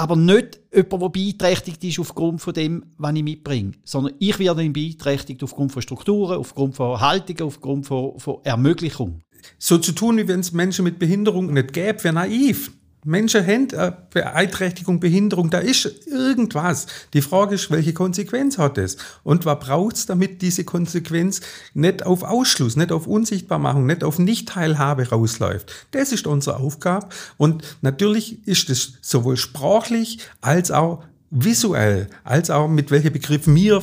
Aber 0.00 0.14
nicht 0.14 0.60
jemand, 0.72 1.02
der 1.02 1.08
beeinträchtigt 1.08 1.82
ist 1.82 1.98
aufgrund 1.98 2.40
von 2.40 2.54
dem, 2.54 2.84
was 2.98 3.14
ich 3.16 3.24
mitbringe. 3.24 3.72
Sondern 3.82 4.14
ich 4.20 4.38
werde 4.38 4.62
dann 4.62 4.72
beeinträchtigt 4.72 5.42
aufgrund 5.42 5.72
von 5.72 5.82
Strukturen, 5.82 6.38
aufgrund 6.38 6.76
von 6.76 7.00
Haltungen, 7.00 7.42
aufgrund 7.42 7.86
von, 7.86 8.16
von 8.18 8.38
Ermöglichung. 8.44 9.20
So 9.58 9.76
zu 9.76 9.90
tun, 9.90 10.16
wie 10.16 10.28
wenn 10.28 10.38
es 10.38 10.52
Menschen 10.52 10.84
mit 10.84 11.00
Behinderung 11.00 11.52
nicht 11.52 11.72
gäbe, 11.72 12.04
wäre 12.04 12.14
naiv. 12.14 12.70
Menschen 13.04 13.46
haben 13.46 13.68
eine 13.72 13.96
Beeinträchtigung, 14.10 15.00
Behinderung, 15.00 15.50
da 15.50 15.58
ist 15.58 16.06
irgendwas. 16.06 16.86
Die 17.14 17.22
Frage 17.22 17.54
ist, 17.54 17.70
welche 17.70 17.92
Konsequenz 17.92 18.58
hat 18.58 18.76
es? 18.76 18.96
Und 19.22 19.46
was 19.46 19.60
braucht 19.60 19.96
es, 19.96 20.06
damit 20.06 20.42
diese 20.42 20.64
Konsequenz 20.64 21.40
nicht 21.74 22.04
auf 22.04 22.22
Ausschluss, 22.22 22.76
nicht 22.76 22.92
auf 22.92 23.06
Unsichtbarmachung, 23.06 23.86
nicht 23.86 24.02
auf 24.02 24.18
Nichtteilhabe 24.18 25.08
rausläuft? 25.10 25.72
Das 25.92 26.12
ist 26.12 26.26
unsere 26.26 26.56
Aufgabe. 26.58 27.08
Und 27.36 27.78
natürlich 27.82 28.46
ist 28.46 28.68
es 28.68 28.94
sowohl 29.00 29.36
sprachlich 29.36 30.18
als 30.40 30.70
auch 30.70 31.04
visuell, 31.30 32.08
als 32.24 32.50
auch 32.50 32.68
mit 32.68 32.90
welchen 32.90 33.12
Begriffen 33.12 33.54
wir 33.54 33.82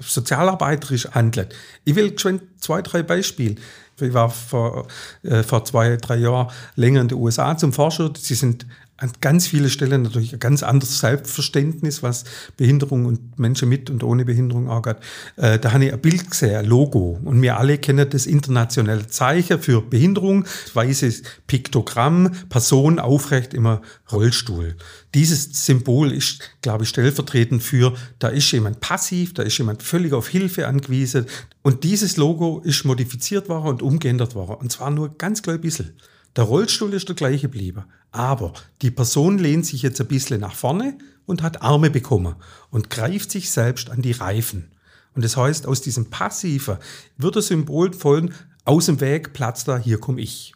sozialarbeiterisch 0.00 1.08
handeln. 1.12 1.48
Ich 1.84 1.94
will 1.94 2.18
schon 2.18 2.40
zwei, 2.58 2.82
drei 2.82 3.02
Beispiele. 3.02 3.56
Ich 4.00 4.14
war 4.14 4.30
vor, 4.30 4.86
äh, 5.22 5.42
vor 5.42 5.64
zwei, 5.64 5.96
drei 5.96 6.16
Jahren 6.16 6.50
länger 6.74 7.02
in 7.02 7.08
den 7.08 7.18
USA 7.18 7.56
zum 7.56 7.72
Forscher. 7.72 8.12
Sie 8.16 8.34
sind 8.34 8.66
an 9.00 9.12
ganz 9.22 9.46
vielen 9.46 9.70
Stellen 9.70 10.02
natürlich 10.02 10.34
ein 10.34 10.40
ganz 10.40 10.62
anderes 10.62 11.00
Selbstverständnis, 11.00 12.02
was 12.02 12.24
Behinderung 12.56 13.06
und 13.06 13.38
Menschen 13.38 13.68
mit 13.68 13.88
und 13.88 14.04
ohne 14.04 14.26
Behinderung 14.26 14.70
angeht. 14.70 14.98
Äh, 15.36 15.58
da 15.58 15.72
habe 15.72 15.86
ich 15.86 15.92
ein 15.92 16.00
Bild 16.00 16.30
gesehen, 16.30 16.56
ein 16.56 16.66
Logo. 16.66 17.18
Und 17.24 17.40
wir 17.40 17.58
alle 17.58 17.78
kennen 17.78 18.08
das 18.08 18.26
internationale 18.26 19.06
Zeichen 19.06 19.58
für 19.58 19.80
Behinderung, 19.80 20.44
weißes 20.74 21.22
Piktogramm, 21.46 22.30
Person 22.50 22.98
aufrecht 22.98 23.54
im 23.54 23.78
Rollstuhl. 24.12 24.76
Dieses 25.14 25.64
Symbol 25.64 26.12
ist, 26.12 26.40
glaube 26.60 26.84
ich, 26.84 26.90
stellvertretend 26.90 27.62
für, 27.62 27.94
da 28.18 28.28
ist 28.28 28.52
jemand 28.52 28.80
passiv, 28.80 29.32
da 29.32 29.42
ist 29.42 29.56
jemand 29.56 29.82
völlig 29.82 30.12
auf 30.12 30.28
Hilfe 30.28 30.68
angewiesen. 30.68 31.24
Und 31.62 31.84
dieses 31.84 32.18
Logo 32.18 32.60
ist 32.64 32.84
modifiziert 32.84 33.48
worden 33.48 33.68
und 33.68 33.82
umgeändert 33.82 34.34
worden. 34.34 34.60
Und 34.60 34.70
zwar 34.70 34.90
nur 34.90 35.16
ganz 35.16 35.42
klein 35.42 35.60
bisschen. 35.60 35.94
Der 36.36 36.44
Rollstuhl 36.44 36.94
ist 36.94 37.08
der 37.08 37.16
gleiche 37.16 37.48
geblieben. 37.48 37.84
Aber 38.12 38.52
die 38.82 38.90
Person 38.90 39.38
lehnt 39.38 39.66
sich 39.66 39.82
jetzt 39.82 40.00
ein 40.00 40.08
bisschen 40.08 40.40
nach 40.40 40.54
vorne 40.54 40.98
und 41.26 41.42
hat 41.42 41.62
Arme 41.62 41.90
bekommen 41.90 42.34
und 42.70 42.90
greift 42.90 43.30
sich 43.30 43.50
selbst 43.50 43.90
an 43.90 44.02
die 44.02 44.12
Reifen. 44.12 44.72
Und 45.14 45.24
das 45.24 45.36
heißt, 45.36 45.66
aus 45.66 45.80
diesem 45.80 46.10
Passiven 46.10 46.78
wird 47.16 47.36
das 47.36 47.48
Symbol 47.48 47.92
folgen, 47.92 48.32
aus 48.64 48.86
dem 48.86 49.00
Weg 49.00 49.32
platzt 49.32 49.68
da, 49.68 49.78
hier 49.78 49.98
komme 49.98 50.20
ich. 50.20 50.52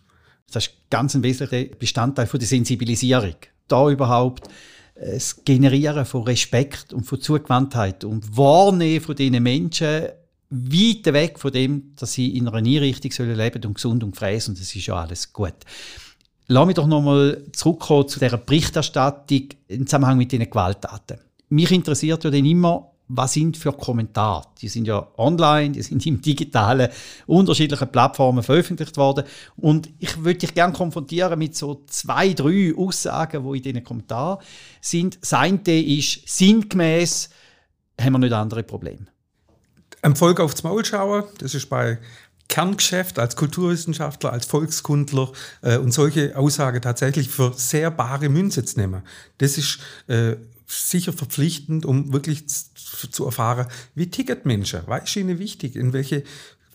Das 0.50 0.66
ist 0.66 0.74
ganz 0.90 1.14
ein 1.14 1.22
wesentlicher 1.22 1.74
Bestandteil 1.76 2.26
von 2.26 2.38
der 2.38 2.48
Sensibilisierung. 2.48 3.34
Da 3.66 3.90
überhaupt 3.90 4.48
äh, 4.94 5.14
das 5.14 5.44
Generieren 5.44 6.04
von 6.04 6.22
Respekt 6.22 6.92
und 6.92 7.04
von 7.04 7.20
Zugewandtheit 7.20 8.04
und 8.04 8.36
Wahrnehmen 8.36 9.04
von 9.04 9.16
diesen 9.16 9.42
Menschen 9.42 10.08
weit 10.50 11.12
weg 11.12 11.38
von 11.38 11.52
dem, 11.52 11.94
dass 11.96 12.12
sie 12.12 12.36
in 12.36 12.48
einer 12.48 12.58
Einrichtung 12.58 13.10
sollen 13.12 13.36
leben 13.36 13.64
und 13.64 13.74
gesund 13.74 14.04
und 14.04 14.16
fräsen 14.16 14.52
und 14.52 14.60
das 14.60 14.74
ist 14.74 14.86
ja 14.86 14.94
alles 14.94 15.32
gut. 15.32 15.54
Lass 16.46 16.66
mich 16.66 16.74
doch 16.74 16.86
nochmal 16.86 17.42
zurückkommen 17.52 18.08
zu 18.08 18.20
dieser 18.20 18.36
Berichterstattung 18.36 19.48
im 19.68 19.86
Zusammenhang 19.86 20.18
mit 20.18 20.30
den 20.32 20.48
Gewalttaten. 20.48 21.18
Mich 21.48 21.70
interessiert 21.72 22.22
ja 22.24 22.30
dann 22.30 22.44
immer, 22.44 22.90
was 23.08 23.34
sind 23.34 23.56
für 23.56 23.72
Kommentare? 23.72 24.46
Die 24.60 24.68
sind 24.68 24.86
ja 24.86 25.06
online, 25.18 25.72
die 25.72 25.82
sind 25.82 26.04
im 26.06 26.20
digitalen, 26.20 26.88
unterschiedlichen 27.26 27.88
Plattformen 27.88 28.42
veröffentlicht 28.42 28.96
worden. 28.96 29.24
Und 29.56 29.90
ich 29.98 30.22
würde 30.22 30.40
dich 30.40 30.54
gerne 30.54 30.72
konfrontieren 30.72 31.38
mit 31.38 31.54
so 31.54 31.84
zwei, 31.86 32.32
drei 32.32 32.74
Aussagen, 32.76 33.44
die 33.44 33.56
in 33.58 33.62
diesen 33.62 33.84
Kommentaren 33.84 34.42
sind. 34.80 35.18
Das 35.20 35.34
eine 35.34 35.60
ist 35.66 36.26
sinngemäß, 36.26 37.30
haben 38.00 38.12
wir 38.14 38.18
nicht 38.18 38.32
andere 38.32 38.62
Probleme. 38.62 39.06
Am 40.04 40.16
Volk 40.16 40.38
aufs 40.38 40.62
Maul 40.62 40.84
schauen, 40.84 41.24
das 41.38 41.54
ist 41.54 41.70
bei 41.70 41.98
Kerngeschäft 42.48 43.18
als 43.18 43.36
Kulturwissenschaftler, 43.36 44.34
als 44.34 44.44
Volkskundler 44.44 45.32
äh, 45.62 45.78
und 45.78 45.92
solche 45.92 46.36
Aussagen 46.36 46.82
tatsächlich 46.82 47.30
für 47.30 47.54
sehr 47.56 47.90
bare 47.90 48.28
Münze 48.28 48.66
zu 48.66 48.78
nehmen. 48.78 49.00
Das 49.38 49.56
ist 49.56 49.78
äh, 50.08 50.36
sicher 50.66 51.14
verpflichtend, 51.14 51.86
um 51.86 52.12
wirklich 52.12 52.46
zu 52.46 53.24
erfahren, 53.24 53.66
wie 53.94 54.10
ticket 54.10 54.44
Menschen, 54.44 54.82
was 54.84 55.04
ist 55.04 55.16
ihnen 55.16 55.38
wichtig, 55.38 55.74
in 55.74 55.94
welche 55.94 56.22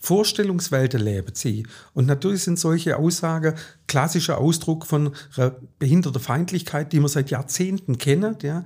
Vorstellungswelten 0.00 1.00
leben 1.00 1.32
sie. 1.34 1.66
Und 1.94 2.06
natürlich 2.06 2.42
sind 2.42 2.58
solche 2.58 2.96
Aussagen 2.96 3.54
klassischer 3.86 4.38
Ausdruck 4.38 4.86
von 4.86 5.14
einer 5.36 5.54
Behindertenfeindlichkeit, 5.78 6.92
die 6.92 7.00
wir 7.00 7.08
seit 7.08 7.30
Jahrzehnten 7.30 7.96
kennen. 7.96 8.36
Ja. 8.42 8.64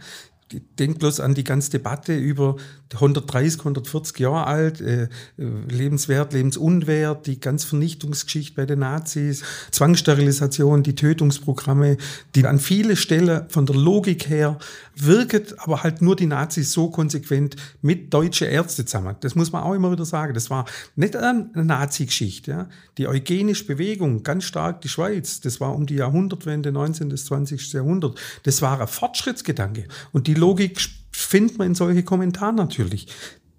Ich 0.52 0.62
denke 0.78 0.98
bloß 0.98 1.20
an 1.20 1.34
die 1.34 1.44
ganze 1.44 1.70
Debatte 1.70 2.14
über 2.14 2.56
130, 2.92 3.60
140 3.60 4.18
Jahre 4.20 4.46
alt, 4.46 4.80
äh, 4.80 5.08
lebenswert, 5.36 6.32
lebensunwert, 6.32 7.26
die 7.26 7.40
ganze 7.40 7.66
Vernichtungsgeschichte 7.66 8.54
bei 8.54 8.66
den 8.66 8.80
Nazis, 8.80 9.42
Zwangssterilisation, 9.70 10.82
die 10.82 10.94
Tötungsprogramme, 10.94 11.96
die 12.34 12.46
an 12.46 12.58
viele 12.58 12.96
Stellen 12.96 13.48
von 13.48 13.66
der 13.66 13.76
Logik 13.76 14.28
her 14.28 14.58
wirket, 14.96 15.58
aber 15.58 15.82
halt 15.82 16.02
nur 16.02 16.14
die 16.14 16.26
Nazis 16.26 16.72
so 16.72 16.88
konsequent 16.90 17.56
mit 17.82 18.14
deutschen 18.14 18.48
Ärzten 18.48 18.86
zusammen. 18.86 19.16
Das 19.20 19.34
muss 19.34 19.50
man 19.50 19.62
auch 19.62 19.74
immer 19.74 19.90
wieder 19.90 20.04
sagen. 20.04 20.34
Das 20.34 20.50
war 20.50 20.66
nicht 20.94 21.16
eine 21.16 21.48
Nazi-Geschichte. 21.54 22.50
Ja. 22.50 22.68
Die 22.98 23.08
eugenische 23.08 23.66
Bewegung, 23.66 24.22
ganz 24.22 24.44
stark 24.44 24.82
die 24.82 24.88
Schweiz, 24.88 25.40
das 25.40 25.60
war 25.60 25.74
um 25.74 25.86
die 25.86 25.96
Jahrhundertwende, 25.96 26.70
19. 26.70 27.08
bis 27.08 27.24
20. 27.26 27.72
Jahrhundert. 27.72 28.20
Das 28.44 28.62
war 28.62 28.80
ein 28.80 28.86
Fortschrittsgedanke. 28.86 29.88
Und 30.12 30.26
die 30.26 30.33
Logik 30.34 30.80
findet 31.10 31.58
man 31.58 31.68
in 31.68 31.74
solche 31.74 32.02
Kommentare 32.02 32.54
natürlich. 32.54 33.08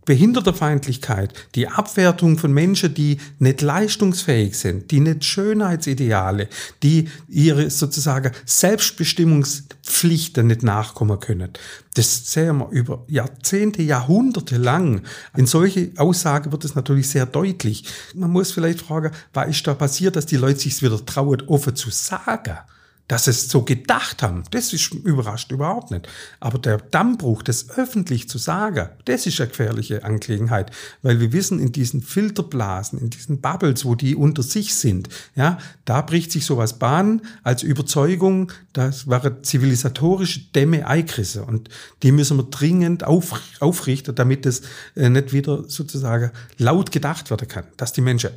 Behinderterfeindlichkeit, 0.06 1.34
die 1.56 1.68
Abwertung 1.68 2.38
von 2.38 2.54
Menschen, 2.54 2.94
die 2.94 3.18
nicht 3.40 3.62
leistungsfähig 3.62 4.56
sind, 4.56 4.92
die 4.92 5.00
nicht 5.00 5.26
Schönheitsideale, 5.26 6.48
die 6.84 7.10
ihre 7.28 7.72
sozusagen 7.72 8.32
Selbstbestimmungspflichten 8.46 10.46
nicht 10.46 10.62
nachkommen 10.62 11.20
können. 11.20 11.50
Das 11.96 12.32
sehen 12.32 12.60
wir 12.60 12.70
über 12.70 13.04
Jahrzehnte, 13.08 13.82
Jahrhunderte 13.82 14.58
lang. 14.58 15.02
In 15.36 15.48
solche 15.48 15.92
Aussagen 15.98 16.52
wird 16.52 16.66
es 16.66 16.76
natürlich 16.76 17.10
sehr 17.10 17.26
deutlich. 17.26 17.86
Man 18.14 18.30
muss 18.30 18.52
vielleicht 18.52 18.82
fragen, 18.82 19.12
was 19.34 19.50
ist 19.50 19.66
da 19.66 19.74
passiert, 19.74 20.16
dass 20.16 20.28
die 20.28 20.38
Leute 20.38 20.60
sich 20.60 20.84
wieder 20.84 21.04
trauen, 21.04 21.42
offen 21.48 21.76
zu 21.76 21.90
sagen? 21.90 22.60
Dass 23.08 23.28
es 23.28 23.50
so 23.50 23.62
gedacht 23.62 24.24
haben, 24.24 24.44
das 24.50 24.74
ist 24.74 24.94
überrascht 24.94 25.52
überhaupt 25.52 25.92
nicht. 25.92 26.08
Aber 26.40 26.58
der 26.58 26.78
Dammbruch, 26.78 27.44
das 27.44 27.70
öffentlich 27.70 28.28
zu 28.28 28.38
sagen, 28.40 28.90
das 29.06 29.28
ist 29.28 29.40
eine 29.40 29.50
gefährliche 29.50 30.04
Angelegenheit, 30.04 30.72
weil 31.04 31.20
wir 31.20 31.32
wissen, 31.32 31.60
in 31.60 31.72
diesen 31.72 32.02
Filterblasen, 32.02 33.00
in 33.00 33.12
diesen 33.12 33.42
Bubbles, 33.42 33.86
wo 33.86 33.94
die 33.94 34.16
unter 34.16 34.42
sich 34.42 34.74
sind, 34.74 35.10
ja, 35.36 35.60
da 35.86 36.02
bricht 36.02 36.32
sich 36.32 36.46
sowas 36.46 36.80
Bahn 36.80 37.22
als 37.44 37.62
Überzeugung, 37.62 38.52
das 38.74 39.08
waren 39.08 39.44
zivilisatorische 39.44 40.40
Dämme 40.56 40.88
Eikrisse 40.88 41.44
und 41.44 41.70
die 42.02 42.12
müssen 42.12 42.38
wir 42.38 42.44
dringend 42.44 43.04
auf, 43.04 43.40
aufrichten, 43.60 44.16
damit 44.16 44.46
es 44.46 44.64
äh, 44.96 45.10
nicht 45.10 45.32
wieder 45.32 45.66
sozusagen 45.68 46.32
laut 46.58 46.92
gedacht 46.92 47.30
werden 47.30 47.48
kann, 47.48 47.66
dass 47.78 47.94
die 47.94 48.02
Menschen 48.02 48.32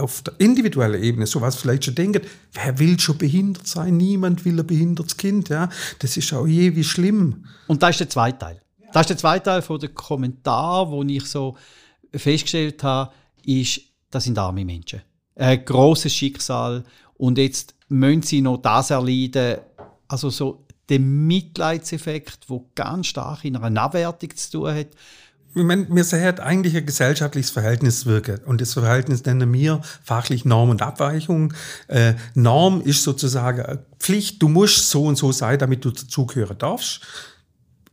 auf 0.00 0.22
der 0.22 0.34
individuellen 0.38 1.02
Ebene 1.02 1.26
sowas 1.26 1.56
vielleicht 1.56 1.84
schon 1.84 1.94
denken, 1.94 2.22
wer 2.52 2.78
will 2.78 2.98
schon 2.98 3.18
behindert 3.18 3.66
sein? 3.66 3.96
Niemand 3.96 4.44
will 4.44 4.58
ein 4.58 4.66
behindertes 4.66 5.16
Kind. 5.16 5.48
Ja? 5.48 5.68
Das 5.98 6.16
ist 6.16 6.32
auch 6.32 6.46
je 6.46 6.74
wie 6.74 6.84
schlimm. 6.84 7.46
Und 7.66 7.82
da 7.82 7.88
ist 7.88 8.00
der 8.00 8.08
zweite 8.08 8.38
Teil. 8.38 8.60
Das 8.92 9.02
ist 9.02 9.10
der 9.10 9.18
zweite 9.18 9.44
Teil 9.44 9.62
von 9.62 9.78
der 9.78 9.90
Kommentar, 9.90 10.90
wo 10.90 11.02
ich 11.04 11.24
so 11.26 11.56
festgestellt 12.12 12.82
habe, 12.82 13.12
ist, 13.44 13.80
das 14.10 14.24
sind 14.24 14.38
arme 14.38 14.64
Menschen. 14.64 15.02
Ein 15.36 15.64
großes 15.64 16.12
Schicksal 16.12 16.84
und 17.14 17.38
jetzt 17.38 17.74
müssen 17.88 18.22
sie 18.22 18.40
noch 18.40 18.58
das 18.58 18.90
erleiden. 18.90 19.58
Also 20.08 20.30
so 20.30 20.66
der 20.88 20.98
Mitleidseffekt, 20.98 22.48
wo 22.48 22.68
ganz 22.74 23.06
stark 23.06 23.44
in 23.44 23.56
einer 23.56 23.80
Abwertung 23.80 24.34
zu 24.34 24.50
tun 24.50 24.74
hat 24.74 24.88
ich 25.54 25.64
meine, 25.64 25.86
wir 25.90 26.04
sehen 26.04 26.38
eigentlich 26.38 26.76
ein 26.76 26.86
gesellschaftliches 26.86 27.50
Verhältnis 27.50 28.06
wirken. 28.06 28.38
Und 28.44 28.60
das 28.60 28.74
Verhältnis 28.74 29.24
nennen 29.24 29.52
wir 29.52 29.80
fachlich 30.02 30.44
Norm 30.44 30.70
und 30.70 30.80
Abweichung. 30.80 31.54
Äh, 31.88 32.14
Norm 32.34 32.80
ist 32.80 33.02
sozusagen 33.02 33.80
Pflicht, 33.98 34.40
du 34.42 34.48
musst 34.48 34.90
so 34.90 35.04
und 35.04 35.16
so 35.16 35.32
sein, 35.32 35.58
damit 35.58 35.84
du 35.84 35.90
dazugehören 35.90 36.58
darfst. 36.58 37.00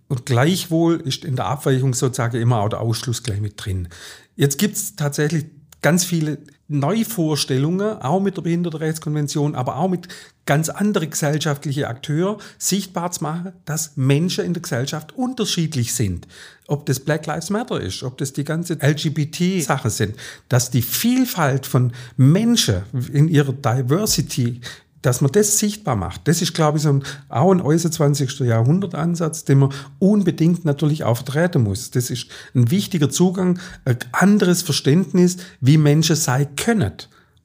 Und 0.08 0.26
gleichwohl 0.26 1.02
ist 1.02 1.26
in 1.26 1.36
der 1.36 1.46
Abweichung 1.46 1.94
sozusagen 1.94 2.40
immer 2.40 2.62
auch 2.62 2.70
der 2.70 2.82
Ausschluss 2.82 3.24
gleich 3.24 3.42
mit 3.42 3.54
drin. 3.64 3.90
Jetzt 4.36 4.58
gibt 4.60 4.76
es 4.76 4.96
tatsächlich 4.96 5.46
ganz 5.82 6.06
viele 6.06 6.38
Neuvorstellungen, 6.68 8.02
auch 8.02 8.20
mit 8.20 8.36
der 8.36 8.42
Behindertenrechtskonvention, 8.42 9.56
aber 9.56 9.78
auch 9.78 9.88
mit 9.88 10.08
ganz 10.46 10.70
anderen 10.70 11.10
gesellschaftlichen 11.10 11.86
Akteuren 11.86 12.42
sichtbar 12.58 13.12
zu 13.12 13.24
machen, 13.24 13.54
dass 13.66 13.96
Menschen 13.96 14.46
in 14.46 14.54
der 14.54 14.62
Gesellschaft 14.62 15.16
unterschiedlich 15.16 15.94
sind. 15.94 16.28
Ob 16.68 16.86
das 16.86 17.00
Black 17.00 17.26
Lives 17.26 17.50
Matter 17.50 17.80
ist, 17.80 18.04
ob 18.04 18.18
das 18.18 18.34
die 18.34 18.44
ganze 18.44 18.74
LGBT-Sache 18.74 19.90
sind, 19.90 20.16
dass 20.50 20.70
die 20.70 20.82
Vielfalt 20.82 21.66
von 21.66 21.94
Menschen 22.18 22.84
in 23.14 23.30
ihrer 23.30 23.54
Diversity 23.54 24.62
dass 25.08 25.22
man 25.22 25.32
das 25.32 25.58
sichtbar 25.58 25.96
macht, 25.96 26.28
das 26.28 26.42
ist, 26.42 26.54
glaube 26.54 26.78
ich, 26.80 26.84
so 26.84 26.90
ein, 26.90 27.04
auch 27.30 27.54
ein 27.54 27.62
äußer 27.62 27.90
20. 27.90 28.42
Jahrhundert-Ansatz, 28.42 29.46
den 29.46 29.60
man 29.60 29.74
unbedingt 30.00 30.66
natürlich 30.66 31.06
auch 31.06 31.16
vertreten 31.16 31.64
muss. 31.64 31.92
Das 31.92 32.10
ist 32.10 32.28
ein 32.54 32.72
wichtiger 32.72 33.10
Zugang, 33.10 33.58
ein 33.86 34.00
anderes 34.12 34.64
Verständnis, 34.64 35.38
wie 35.62 35.78
Menschen 35.78 36.18
sein 36.18 36.58
können. 36.58 36.92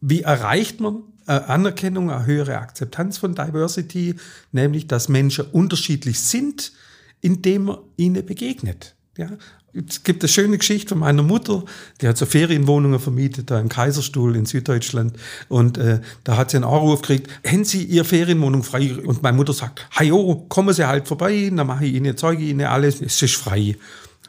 Wie 0.01 0.23
erreicht 0.23 0.81
man 0.81 1.05
eine 1.27 1.49
Anerkennung, 1.49 2.11
eine 2.11 2.27
höhere 2.27 2.59
Akzeptanz 2.59 3.19
von 3.19 3.37
Diversity, 3.37 4.17
nämlich, 4.51 4.89
dass 4.89 5.09
Menschen 5.09 5.45
unterschiedlich 5.53 6.19
sind, 6.19 6.73
indem 7.21 7.67
man 7.67 7.79
ihnen 7.97 8.27
begegnet. 8.27 8.97
Ja, 9.17 9.29
es 9.75 10.03
gibt 10.03 10.23
eine 10.23 10.29
schöne 10.29 10.59
Geschichte 10.59 10.91
von 10.91 10.99
meiner 10.99 11.23
Mutter, 11.23 11.65
die 12.01 12.09
hat 12.09 12.19
so 12.19 12.27
Ferienwohnungen 12.27 13.01
vermietet, 13.01 13.51
da 13.51 13.59
im 13.59 13.71
Kaiserstuhl 13.71 14.37
in 14.37 14.45
Süddeutschland. 14.45 15.17
Und 15.49 15.79
äh, 15.79 16.01
da 16.25 16.37
hat 16.37 16.51
sie 16.51 16.59
einen 16.59 16.65
Anruf 16.65 17.01
gekriegt, 17.01 17.31
haben 17.47 17.65
Sie 17.65 17.83
Ihre 17.85 18.05
Ferienwohnung 18.05 18.63
frei? 18.63 18.95
Und 18.95 19.23
meine 19.23 19.37
Mutter 19.37 19.55
sagt, 19.55 19.89
hajo, 19.99 20.45
kommen 20.49 20.75
Sie 20.75 20.87
halt 20.87 21.09
vorbei, 21.09 21.51
dann 21.55 21.67
mache 21.67 21.87
ich 21.87 21.95
Ihnen, 21.95 22.17
zeige 22.17 22.43
Ihnen 22.43 22.67
alles, 22.67 23.01
es 23.01 23.23
ist 23.23 23.35
frei. 23.35 23.77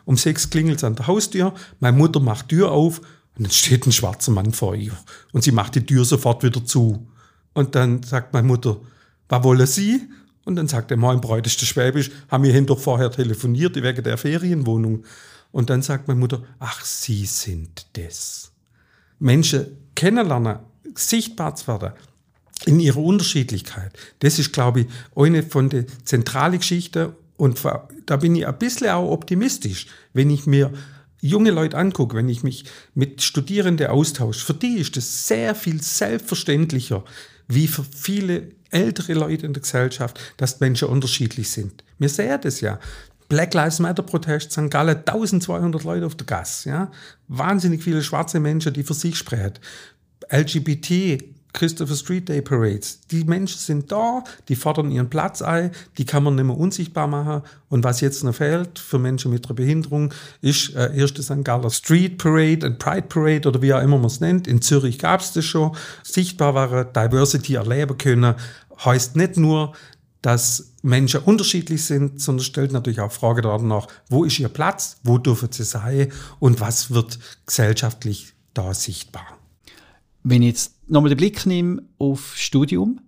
Um 0.05 0.17
sechs 0.17 0.49
klingelt 0.49 0.77
es 0.77 0.83
an 0.83 0.95
der 0.95 1.07
Haustür, 1.07 1.53
meine 1.79 1.97
Mutter 1.97 2.19
macht 2.19 2.49
Tür 2.49 2.71
auf 2.71 3.01
und 3.37 3.45
dann 3.45 3.51
steht 3.51 3.87
ein 3.87 3.91
schwarzer 3.91 4.31
Mann 4.31 4.53
vor 4.53 4.75
ihr. 4.75 4.93
Und 5.31 5.43
sie 5.43 5.51
macht 5.51 5.75
die 5.75 5.85
Tür 5.85 6.05
sofort 6.05 6.43
wieder 6.43 6.63
zu. 6.63 7.07
Und 7.53 7.75
dann 7.75 8.03
sagt 8.03 8.33
meine 8.33 8.47
Mutter, 8.47 8.77
was 9.29 9.43
wollen 9.43 9.65
Sie? 9.65 10.01
Und 10.45 10.57
dann 10.57 10.67
sagt 10.67 10.91
er, 10.91 10.97
mein 10.97 11.21
Bräut 11.21 11.47
ist 11.47 11.59
Schwäbisch, 11.61 12.11
haben 12.29 12.43
wir 12.43 12.51
hin 12.51 12.65
doch 12.65 12.79
vorher 12.79 13.09
telefoniert 13.09 13.75
wegen 13.81 14.03
der 14.03 14.17
Ferienwohnung. 14.17 15.03
Und 15.53 15.69
dann 15.69 15.83
sagt 15.83 16.07
meine 16.09 16.19
Mutter, 16.19 16.43
ach, 16.59 16.83
Sie 16.83 17.25
sind 17.25 17.85
das. 17.93 18.51
Menschen 19.19 19.77
kennenlernen, 19.95 20.57
sichtbar 20.95 21.55
zu 21.55 21.67
werden, 21.67 21.93
in 22.65 22.79
ihrer 22.79 22.97
Unterschiedlichkeit. 22.97 23.93
Das 24.19 24.39
ist, 24.39 24.51
glaube 24.51 24.81
ich, 24.81 24.87
eine 25.15 25.43
von 25.43 25.69
den 25.69 25.85
zentralen 26.05 26.57
Geschichten. 26.57 27.13
Und 27.37 27.61
da 28.05 28.17
bin 28.17 28.35
ich 28.35 28.47
ein 28.47 28.57
bisschen 28.57 28.89
auch 28.89 29.11
optimistisch, 29.11 29.87
wenn 30.13 30.31
ich 30.31 30.47
mir 30.47 30.73
junge 31.21 31.51
Leute 31.51 31.77
angucke, 31.77 32.17
wenn 32.17 32.29
ich 32.29 32.41
mich 32.41 32.65
mit 32.95 33.21
Studierenden 33.21 33.87
austausche. 33.87 34.43
Für 34.43 34.55
die 34.55 34.79
ist 34.79 34.97
das 34.97 35.27
sehr 35.27 35.53
viel 35.53 35.81
selbstverständlicher, 35.83 37.03
wie 37.47 37.67
für 37.67 37.83
viele 37.83 38.49
ältere 38.71 39.13
Leute 39.13 39.45
in 39.45 39.53
der 39.53 39.61
Gesellschaft, 39.61 40.19
dass 40.37 40.59
Menschen 40.59 40.87
unterschiedlich 40.87 41.49
sind. 41.49 41.83
Wir 41.99 42.09
sehen 42.09 42.39
das 42.41 42.59
ja. 42.59 42.79
Black 43.33 43.55
Lives 43.55 43.79
Matter 43.79 44.03
Protest 44.03 44.51
St. 44.51 44.69
Gallen, 44.69 44.95
1200 44.95 45.83
Leute 45.83 46.05
auf 46.05 46.13
der 46.13 46.27
Gas, 46.27 46.65
ja. 46.65 46.91
Wahnsinnig 47.27 47.81
viele 47.81 48.03
schwarze 48.03 48.39
Menschen, 48.39 48.73
die 48.73 48.83
für 48.83 48.93
sich 48.93 49.17
sprechen. 49.17 49.53
LGBT, 50.29 51.23
Christopher 51.51 51.95
Street 51.95 52.29
Day 52.29 52.43
Parades. 52.43 53.01
Die 53.09 53.23
Menschen 53.23 53.57
sind 53.57 53.91
da, 53.91 54.23
die 54.49 54.55
fordern 54.55 54.91
ihren 54.91 55.09
Platz 55.09 55.41
ein, 55.41 55.71
die 55.97 56.05
kann 56.05 56.23
man 56.23 56.35
nicht 56.35 56.45
mehr 56.45 56.55
unsichtbar 56.55 57.07
machen. 57.07 57.41
Und 57.69 57.83
was 57.83 58.01
jetzt 58.01 58.23
noch 58.23 58.35
fehlt 58.35 58.77
für 58.77 58.99
Menschen 58.99 59.31
mit 59.31 59.47
einer 59.47 59.55
Behinderung, 59.55 60.13
ist 60.41 60.75
äh, 60.75 60.95
erste 60.95 61.23
St. 61.23 61.43
Galler 61.43 61.71
Street 61.71 62.19
Parade 62.19 62.67
und 62.67 62.77
Pride 62.77 63.07
Parade 63.07 63.49
oder 63.49 63.63
wie 63.63 63.73
auch 63.73 63.81
immer 63.81 63.97
man 63.97 64.05
es 64.05 64.19
nennt. 64.19 64.47
In 64.47 64.61
Zürich 64.61 64.99
gab 64.99 65.21
es 65.21 65.33
das 65.33 65.45
schon. 65.45 65.75
Sichtbar 66.03 66.53
war 66.53 66.85
Diversity 66.85 67.55
erleben 67.55 67.97
können. 67.97 68.35
Heißt 68.85 69.15
nicht 69.15 69.37
nur, 69.37 69.73
dass 70.23 70.73
Menschen 70.81 71.19
unterschiedlich 71.21 71.83
sind, 71.83 72.19
sondern 72.19 72.45
stellt 72.45 72.71
natürlich 72.71 73.01
auch 73.01 73.11
Frage 73.11 73.41
danach, 73.41 73.87
wo 74.09 74.23
ist 74.23 74.39
ihr 74.39 74.47
Platz, 74.47 74.97
wo 75.03 75.17
dürfen 75.17 75.51
sie 75.51 75.65
sein 75.65 76.11
und 76.39 76.61
was 76.61 76.91
wird 76.91 77.19
gesellschaftlich 77.45 78.33
da 78.53 78.73
sichtbar. 78.73 79.37
Wenn 80.23 80.41
ich 80.41 80.47
jetzt 80.47 80.89
nochmal 80.89 81.09
den 81.09 81.17
Blick 81.17 81.45
nehme 81.45 81.83
auf 81.97 82.37
Studium, 82.37 83.01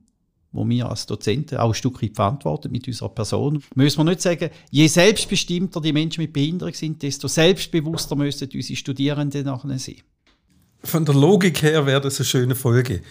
wo 0.51 0.67
wir 0.67 0.89
als 0.89 1.05
Dozenten 1.05 1.57
auch 1.57 1.69
ein 1.69 1.73
Stück 1.73 2.01
weit 2.01 2.15
verantworten 2.15 2.69
mit 2.69 2.85
unserer 2.85 3.09
Person, 3.09 3.63
müssen 3.75 3.99
wir 3.99 4.03
nicht 4.03 4.21
sagen, 4.21 4.49
je 4.69 4.87
selbstbestimmter 4.87 5.79
die 5.79 5.93
Menschen 5.93 6.21
mit 6.21 6.33
Behinderung 6.33 6.73
sind, 6.73 7.01
desto 7.01 7.29
selbstbewusster 7.29 8.17
müssen 8.17 8.49
unsere 8.53 8.75
Studierenden 8.75 9.45
nachher 9.45 9.79
sein. 9.79 10.01
Von 10.83 11.05
der 11.05 11.15
Logik 11.15 11.61
her 11.61 11.85
wäre 11.85 12.01
das 12.01 12.19
eine 12.19 12.25
schöne 12.25 12.55
Folge. 12.55 13.01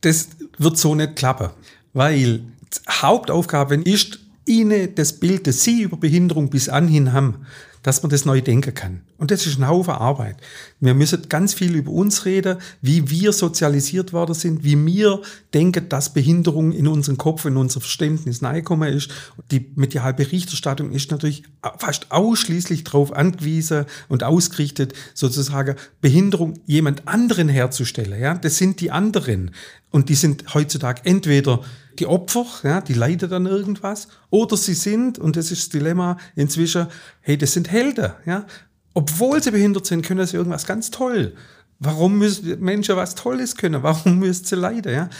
Das 0.00 0.30
wird 0.56 0.78
so 0.78 0.94
nicht 0.94 1.16
klappen, 1.16 1.50
weil 1.92 2.44
Hauptaufgabe 2.88 3.76
ist, 3.76 4.20
ihnen 4.46 4.94
das 4.94 5.14
Bild, 5.14 5.46
das 5.46 5.62
sie 5.62 5.82
über 5.82 5.96
Behinderung 5.96 6.50
bis 6.50 6.68
anhin 6.68 7.12
haben, 7.12 7.46
dass 7.82 8.02
man 8.02 8.10
das 8.10 8.24
neu 8.24 8.40
denken 8.40 8.74
kann. 8.74 9.00
Und 9.18 9.32
das 9.32 9.44
ist 9.46 9.58
ein 9.58 9.66
Haufen 9.66 9.94
Arbeit. 9.94 10.36
Wir 10.78 10.94
müssen 10.94 11.28
ganz 11.28 11.52
viel 11.52 11.74
über 11.74 11.90
uns 11.90 12.24
reden, 12.24 12.58
wie 12.80 13.10
wir 13.10 13.32
sozialisiert 13.32 14.12
worden 14.12 14.34
sind, 14.34 14.62
wie 14.62 14.76
wir 14.86 15.20
denken, 15.52 15.88
dass 15.88 16.14
Behinderung 16.14 16.70
in 16.70 16.86
unseren 16.86 17.18
Kopf, 17.18 17.44
in 17.44 17.56
unser 17.56 17.80
Verständnis 17.80 18.42
reingekommen 18.42 18.92
ist. 18.92 19.10
Die 19.50 19.66
mediale 19.74 20.14
Berichterstattung 20.14 20.92
ist 20.92 21.10
natürlich 21.10 21.42
fast 21.78 22.12
ausschließlich 22.12 22.84
darauf 22.84 23.12
angewiesen 23.12 23.86
und 24.08 24.22
ausgerichtet, 24.22 24.94
sozusagen 25.14 25.74
Behinderung 26.00 26.54
jemand 26.66 27.08
anderen 27.08 27.48
herzustellen. 27.48 28.20
Ja, 28.20 28.34
das 28.34 28.58
sind 28.58 28.80
die 28.80 28.92
anderen. 28.92 29.50
Und 29.90 30.08
die 30.08 30.14
sind 30.14 30.54
heutzutage 30.54 31.02
entweder 31.04 31.62
die 31.98 32.06
Opfer, 32.06 32.46
ja, 32.62 32.80
die 32.80 32.94
leiden 32.94 33.30
dann 33.30 33.46
irgendwas, 33.46 34.08
oder 34.30 34.56
sie 34.56 34.74
sind, 34.74 35.18
und 35.18 35.36
das 35.36 35.50
ist 35.50 35.62
das 35.62 35.68
Dilemma 35.70 36.16
inzwischen, 36.34 36.86
hey, 37.20 37.36
das 37.36 37.52
sind 37.52 37.70
Helden, 37.70 38.12
ja. 38.26 38.46
Obwohl 38.94 39.42
sie 39.42 39.50
behindert 39.50 39.86
sind, 39.86 40.04
können 40.04 40.26
sie 40.26 40.36
irgendwas 40.36 40.66
ganz 40.66 40.90
toll. 40.90 41.34
Warum 41.78 42.18
müssen 42.18 42.60
Menschen 42.60 42.96
was 42.96 43.14
Tolles 43.14 43.56
können? 43.56 43.82
Warum 43.82 44.18
müssen 44.18 44.44
sie 44.44 44.56
leiden, 44.56 44.92
ja? 44.92 45.10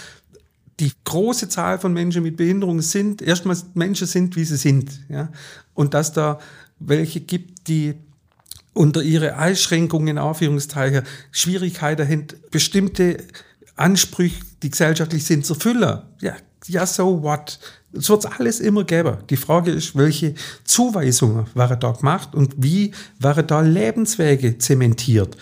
Die 0.79 0.93
große 1.05 1.49
Zahl 1.49 1.79
von 1.79 1.93
Menschen 1.93 2.23
mit 2.23 2.37
Behinderung 2.37 2.81
sind, 2.83 3.23
erstmal 3.23 3.57
Menschen 3.75 4.07
sind, 4.07 4.37
wie 4.37 4.45
sie 4.45 4.57
sind, 4.57 5.01
ja. 5.09 5.31
Und 5.75 5.95
dass 5.95 6.13
da 6.13 6.39
welche 6.79 7.21
gibt, 7.21 7.69
die 7.69 7.95
unter 8.75 9.03
ihre 9.03 9.37
Einschränkungen, 9.37 10.09
in 10.09 10.19
Anführungszeichen, 10.19 11.03
Schwierigkeiten 11.31 12.09
haben, 12.09 12.27
bestimmte 12.51 13.19
Ansprüche, 13.77 14.41
die 14.63 14.71
gesellschaftlich 14.71 15.25
sind, 15.25 15.45
zu 15.45 15.55
erfüllen. 15.55 16.03
Ja, 16.21 16.37
ja, 16.67 16.87
so 16.87 17.23
what? 17.23 17.59
Es 17.93 18.09
wird 18.09 18.39
alles 18.39 18.61
immer 18.61 18.85
geben. 18.85 19.19
Die 19.29 19.37
Frage 19.37 19.71
ist, 19.71 19.97
welche 19.97 20.35
Zuweisungen 20.65 21.47
waren 21.55 21.79
da 21.79 21.93
gemacht 21.93 22.35
und 22.35 22.55
wie 22.57 22.93
waren 23.19 23.47
da 23.47 23.61
Lebenswege 23.61 24.59
zementiert? 24.59 25.37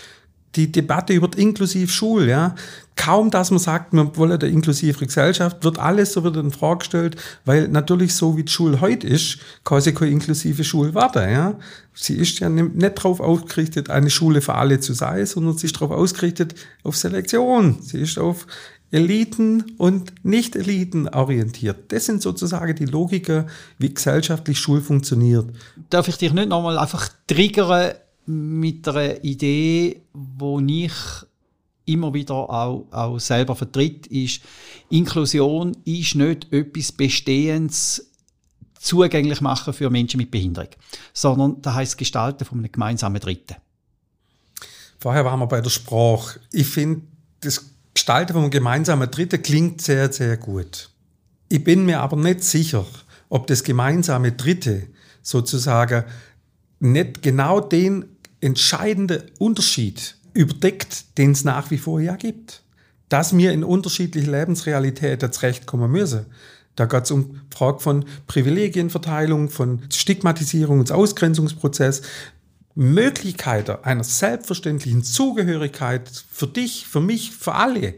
Die 0.57 0.73
Debatte 0.73 1.13
über 1.13 1.29
die 1.29 1.43
inklusive 1.43 1.93
Schule, 1.93 2.29
ja. 2.29 2.57
Kaum, 2.97 3.31
dass 3.31 3.53
man 3.53 3.61
sagt, 3.61 3.93
wir 3.93 4.17
wollen 4.17 4.33
eine 4.33 4.51
inklusive 4.51 5.07
Gesellschaft, 5.07 5.63
wird 5.63 5.79
alles 5.79 6.13
so 6.13 6.25
wieder 6.25 6.41
in 6.41 6.51
Frage 6.51 6.81
gestellt, 6.81 7.17
weil 7.45 7.69
natürlich 7.69 8.15
so 8.15 8.37
wie 8.37 8.43
die 8.43 8.51
Schule 8.51 8.81
heute 8.81 9.07
ist, 9.07 9.39
sie 9.79 9.95
keine 9.95 10.11
inklusive 10.11 10.65
Schule 10.65 10.93
werden, 10.93 11.31
ja. 11.31 11.55
Sie 11.95 12.17
ist 12.17 12.41
ja 12.41 12.49
nicht 12.49 12.99
darauf 12.99 13.21
ausgerichtet, 13.21 13.91
eine 13.91 14.11
Schule 14.11 14.41
für 14.41 14.55
alle 14.55 14.81
zu 14.81 14.93
sein, 14.93 15.25
sondern 15.25 15.57
sie 15.57 15.67
ist 15.67 15.77
darauf 15.77 15.93
ausgerichtet 15.93 16.57
auf 16.83 16.97
Selektion. 16.97 17.81
Sie 17.81 18.01
ist 18.01 18.19
auf 18.19 18.47
Eliten 18.91 19.77
und 19.79 20.25
Nicht-Eliten 20.25 21.09
orientiert. 21.09 21.93
Das 21.93 22.07
sind 22.07 22.23
sozusagen 22.23 22.75
die 22.75 22.87
Logiker, 22.87 23.47
wie 23.79 23.95
gesellschaftlich 23.95 24.59
Schule 24.59 24.81
funktioniert. 24.81 25.49
Darf 25.91 26.09
ich 26.09 26.17
dich 26.17 26.33
nicht 26.33 26.49
nochmal 26.49 26.79
einfach 26.79 27.09
triggern 27.27 27.95
mit 28.27 28.87
einer 28.89 29.23
Idee, 29.25 30.03
wo 30.13 30.61
ich 30.61 30.93
immer 31.87 32.15
wieder 32.15 32.35
auch, 32.35 32.87
auch 32.91 33.19
selber 33.19 33.57
vertritt, 33.57 34.07
ist, 34.09 34.43
Inklusion 34.91 35.77
ist 35.85 36.15
nicht 36.15 36.53
etwas 36.53 36.93
Bestehendes 36.93 38.11
zugänglich 38.79 39.41
machen 39.41 39.73
für 39.73 39.91
Menschen 39.91 40.19
mit 40.19 40.31
Behinderung, 40.31 40.71
sondern 41.13 41.61
das 41.63 41.75
heißt 41.75 41.99
Gestalten 41.99 42.45
von 42.45 42.59
einem 42.59 42.73
gemeinsamen 42.73 43.21
Dritten. 43.21 43.57
Vorher 44.99 45.25
waren 45.25 45.41
wir 45.41 45.47
bei 45.47 45.61
der 45.61 45.71
Sprache. 45.71 46.41
Ich 46.53 46.67
finde, 46.67 47.03
das 47.41 47.70
Gestalten 48.11 48.33
von 48.33 48.51
gemeinsamen 48.51 49.09
Dritten 49.09 49.41
klingt 49.41 49.83
sehr, 49.83 50.13
sehr 50.13 50.37
gut. 50.37 50.91
Ich 51.49 51.63
bin 51.63 51.87
mir 51.87 52.01
aber 52.01 52.17
nicht 52.17 52.43
sicher, 52.43 52.85
ob 53.29 53.47
das 53.47 53.63
gemeinsame 53.63 54.33
Dritte 54.33 54.89
sozusagen 55.23 56.03
nicht 56.81 57.23
genau 57.23 57.61
den 57.61 58.07
entscheidenden 58.41 59.23
Unterschied 59.39 60.17
überdeckt, 60.35 61.19
den 61.19 61.31
es 61.31 61.45
nach 61.45 61.71
wie 61.71 61.79
vor 61.79 62.01
ja 62.01 62.17
gibt. 62.17 62.65
Dass 63.09 63.37
wir 63.37 63.53
in 63.53 63.63
unterschiedliche 63.63 64.29
Lebensrealitäten 64.29 65.31
zurechtkommen 65.31 65.93
müssen. 65.93 66.27
Da 66.75 66.87
geht 66.87 67.05
es 67.05 67.13
um 67.13 67.35
die 67.53 67.57
Frage 67.57 67.79
von 67.79 68.05
Privilegienverteilung, 68.27 69.51
von 69.51 69.83
Stigmatisierung 69.89 70.81
und 70.81 70.91
Ausgrenzungsprozess. 70.91 72.03
Möglichkeiten 72.81 73.77
einer 73.83 74.05
selbstverständlichen 74.05 75.05
Zugehörigkeit 75.05 76.11
für 76.31 76.47
dich, 76.47 76.87
für 76.87 77.03
mich, 77.03 77.31
für 77.31 77.55
alle, 77.55 77.95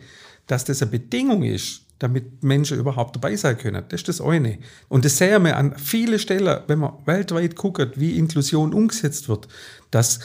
dass 0.49 0.65
das 0.65 0.83
eine 0.83 0.91
Bedingung 0.91 1.45
ist, 1.45 1.83
damit 2.01 2.43
Menschen 2.43 2.81
überhaupt 2.81 3.15
dabei 3.15 3.37
sein 3.37 3.57
können. 3.57 3.85
Das 3.89 4.01
ist 4.01 4.09
das 4.09 4.21
eine. 4.21 4.59
Und 4.89 5.05
das 5.05 5.19
sehen 5.19 5.45
wir 5.45 5.57
an 5.57 5.79
vielen 5.79 6.19
Stellen, 6.19 6.63
wenn 6.67 6.81
man 6.81 6.95
weltweit 7.05 7.55
guckt, 7.55 8.01
wie 8.01 8.19
Inklusion 8.19 8.75
umgesetzt 8.75 9.29
wird, 9.29 9.47
dass 9.93 10.19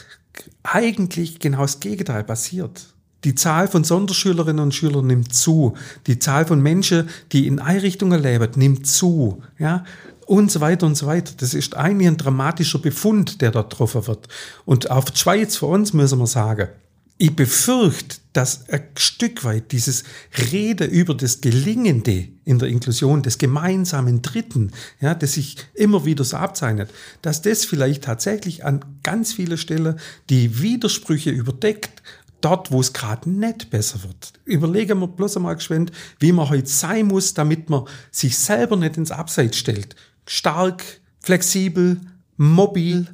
eigentlich 0.64 1.38
genau 1.38 1.62
das 1.62 1.78
Gegenteil 1.78 2.24
passiert. 2.24 2.88
Die 3.22 3.36
Zahl 3.36 3.68
von 3.68 3.84
Sonderschülerinnen 3.84 4.62
und 4.62 4.74
Schülern 4.74 5.06
nimmt 5.06 5.32
zu. 5.32 5.76
Die 6.08 6.18
Zahl 6.18 6.46
von 6.46 6.60
Menschen, 6.60 7.08
die 7.30 7.46
in 7.46 7.60
Einrichtungen 7.60 8.20
leben, 8.20 8.50
nimmt 8.56 8.88
zu. 8.88 9.40
Ja? 9.56 9.84
Und 10.28 10.52
so 10.52 10.60
weiter 10.60 10.84
und 10.84 10.94
so 10.94 11.06
weiter. 11.06 11.32
Das 11.38 11.54
ist 11.54 11.74
eigentlich 11.74 12.06
ein 12.06 12.18
dramatischer 12.18 12.78
Befund, 12.78 13.40
der 13.40 13.50
dort 13.50 13.70
getroffen 13.70 14.06
wird. 14.06 14.28
Und 14.66 14.90
auf 14.90 15.06
die 15.06 15.18
Schweiz 15.18 15.56
für 15.56 15.64
uns 15.66 15.94
müssen 15.94 16.18
wir 16.18 16.26
sagen, 16.26 16.68
ich 17.16 17.34
befürchte, 17.34 18.18
dass 18.34 18.68
ein 18.68 18.82
Stück 18.98 19.42
weit 19.42 19.72
dieses 19.72 20.04
Rede 20.52 20.84
über 20.84 21.14
das 21.14 21.40
Gelingende 21.40 22.28
in 22.44 22.58
der 22.58 22.68
Inklusion, 22.68 23.22
des 23.22 23.38
gemeinsamen 23.38 24.20
Dritten, 24.20 24.70
ja, 25.00 25.14
das 25.14 25.32
sich 25.32 25.56
immer 25.72 26.04
wieder 26.04 26.24
so 26.24 26.36
abzeichnet, 26.36 26.90
dass 27.22 27.40
das 27.40 27.64
vielleicht 27.64 28.04
tatsächlich 28.04 28.66
an 28.66 28.84
ganz 29.02 29.32
vielen 29.32 29.56
Stellen 29.56 29.98
die 30.28 30.60
Widersprüche 30.60 31.30
überdeckt, 31.30 32.02
dort, 32.42 32.70
wo 32.70 32.80
es 32.80 32.92
gerade 32.92 33.30
nicht 33.30 33.70
besser 33.70 34.02
wird. 34.02 34.34
Überlegen 34.44 35.00
wir 35.00 35.08
bloß 35.08 35.38
einmal 35.38 35.56
geschwind, 35.56 35.90
wie 36.20 36.32
man 36.32 36.50
heute 36.50 36.68
sein 36.68 37.06
muss, 37.06 37.32
damit 37.32 37.70
man 37.70 37.84
sich 38.10 38.36
selber 38.36 38.76
nicht 38.76 38.98
ins 38.98 39.10
Abseits 39.10 39.56
stellt. 39.56 39.96
Stark, 40.28 40.84
flexibel, 41.20 42.00
mobil, 42.36 43.06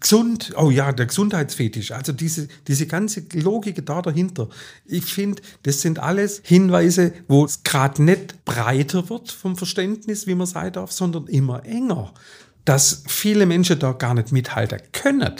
Gesund, 0.00 0.54
oh 0.56 0.70
ja, 0.70 0.92
der 0.92 1.06
Gesundheitsfetisch, 1.06 1.92
also 1.92 2.12
diese, 2.12 2.48
diese 2.66 2.86
ganze 2.86 3.22
Logik 3.34 3.84
da 3.84 4.00
dahinter. 4.00 4.48
Ich 4.86 5.04
finde, 5.04 5.42
das 5.64 5.82
sind 5.82 5.98
alles 5.98 6.40
Hinweise, 6.42 7.12
wo 7.28 7.44
es 7.44 7.62
gerade 7.64 8.02
nicht 8.02 8.44
breiter 8.46 9.10
wird 9.10 9.30
vom 9.30 9.56
Verständnis, 9.56 10.26
wie 10.26 10.34
man 10.34 10.46
sagen 10.46 10.72
darf, 10.72 10.90
sondern 10.90 11.26
immer 11.26 11.66
enger. 11.66 12.14
Dass 12.64 13.04
viele 13.08 13.44
Menschen 13.44 13.78
da 13.78 13.92
gar 13.92 14.14
nicht 14.14 14.32
mithalten 14.32 14.80
können. 14.92 15.34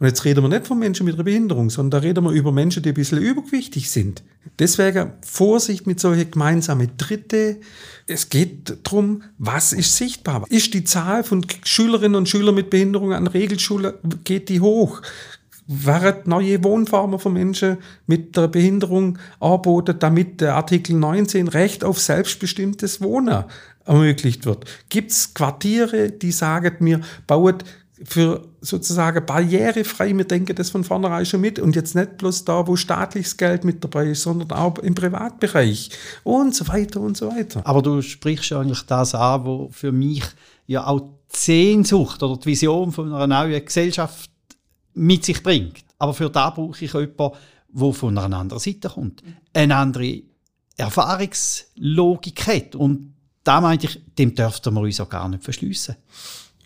Und 0.00 0.06
jetzt 0.06 0.24
reden 0.24 0.42
wir 0.42 0.48
nicht 0.48 0.66
von 0.66 0.78
Menschen 0.78 1.04
mit 1.04 1.14
einer 1.14 1.24
Behinderung, 1.24 1.68
sondern 1.68 2.00
da 2.00 2.06
reden 2.06 2.24
wir 2.24 2.30
über 2.30 2.52
Menschen, 2.52 2.82
die 2.82 2.88
ein 2.88 2.94
bisschen 2.94 3.18
übergewichtig 3.18 3.90
sind. 3.90 4.22
Deswegen 4.58 5.12
Vorsicht 5.20 5.86
mit 5.86 6.00
solchen 6.00 6.30
gemeinsamen 6.30 6.92
Dritte. 6.96 7.60
Es 8.06 8.30
geht 8.30 8.78
darum, 8.82 9.22
was 9.36 9.74
ist 9.74 9.94
sichtbar? 9.94 10.46
Ist 10.48 10.72
die 10.72 10.84
Zahl 10.84 11.22
von 11.22 11.44
Schülerinnen 11.64 12.14
und 12.14 12.30
Schülern 12.30 12.54
mit 12.54 12.70
Behinderung 12.70 13.12
an 13.12 13.26
Regelschulen, 13.26 13.92
geht 14.24 14.48
die 14.48 14.62
hoch? 14.62 15.02
Werden 15.66 16.22
neue 16.24 16.64
Wohnformen 16.64 17.20
für 17.20 17.28
Menschen 17.28 17.76
mit 18.06 18.34
der 18.38 18.48
Behinderung 18.48 19.18
angeboten, 19.38 19.96
damit 19.98 20.40
der 20.40 20.54
Artikel 20.54 20.96
19 20.96 21.46
Recht 21.46 21.84
auf 21.84 22.00
selbstbestimmtes 22.00 23.02
Wohnen 23.02 23.44
ermöglicht 23.84 24.46
wird? 24.46 24.64
Gibt 24.88 25.10
es 25.10 25.34
Quartiere, 25.34 26.10
die 26.10 26.32
sagen 26.32 26.76
mir, 26.80 27.02
baut 27.26 27.64
für 28.04 28.48
sozusagen 28.60 29.24
barrierefrei, 29.26 30.16
wir 30.16 30.24
denken 30.24 30.56
das 30.56 30.70
von 30.70 30.84
vornherein 30.84 31.26
schon 31.26 31.40
mit 31.40 31.58
und 31.58 31.76
jetzt 31.76 31.94
nicht 31.94 32.16
bloß 32.18 32.44
da, 32.44 32.66
wo 32.66 32.76
staatliches 32.76 33.36
Geld 33.36 33.64
mit 33.64 33.84
dabei 33.84 34.08
ist, 34.08 34.22
sondern 34.22 34.50
auch 34.52 34.78
im 34.78 34.94
Privatbereich 34.94 35.90
und 36.24 36.54
so 36.54 36.66
weiter 36.68 37.00
und 37.00 37.16
so 37.16 37.30
weiter. 37.30 37.60
Aber 37.64 37.82
du 37.82 38.00
sprichst 38.00 38.50
ja 38.50 38.60
eigentlich 38.60 38.82
das 38.82 39.14
an, 39.14 39.44
wo 39.44 39.68
für 39.70 39.92
mich 39.92 40.24
ja 40.66 40.86
auch 40.86 41.00
die 41.00 41.36
Sehnsucht 41.36 42.22
oder 42.22 42.36
die 42.36 42.46
Vision 42.46 42.92
von 42.92 43.12
einer 43.12 43.26
neuen 43.26 43.64
Gesellschaft 43.64 44.30
mit 44.94 45.24
sich 45.24 45.42
bringt. 45.42 45.84
Aber 45.98 46.14
für 46.14 46.30
da 46.30 46.50
brauche 46.50 46.84
ich 46.84 46.92
jemanden, 46.92 47.32
der 47.72 47.92
von 47.92 48.18
einer 48.18 48.38
anderen 48.38 48.60
Seite 48.60 48.88
kommt, 48.88 49.22
eine 49.52 49.76
andere 49.76 50.22
Erfahrungslogik 50.76 52.46
hat 52.46 52.74
und 52.74 53.14
da 53.44 53.60
meinte 53.60 53.86
ich, 53.86 54.00
dem 54.18 54.34
dürften 54.34 54.74
wir 54.74 54.80
uns 54.80 55.00
auch 55.00 55.08
gar 55.08 55.28
nicht 55.28 55.44
verschliessen. 55.44 55.96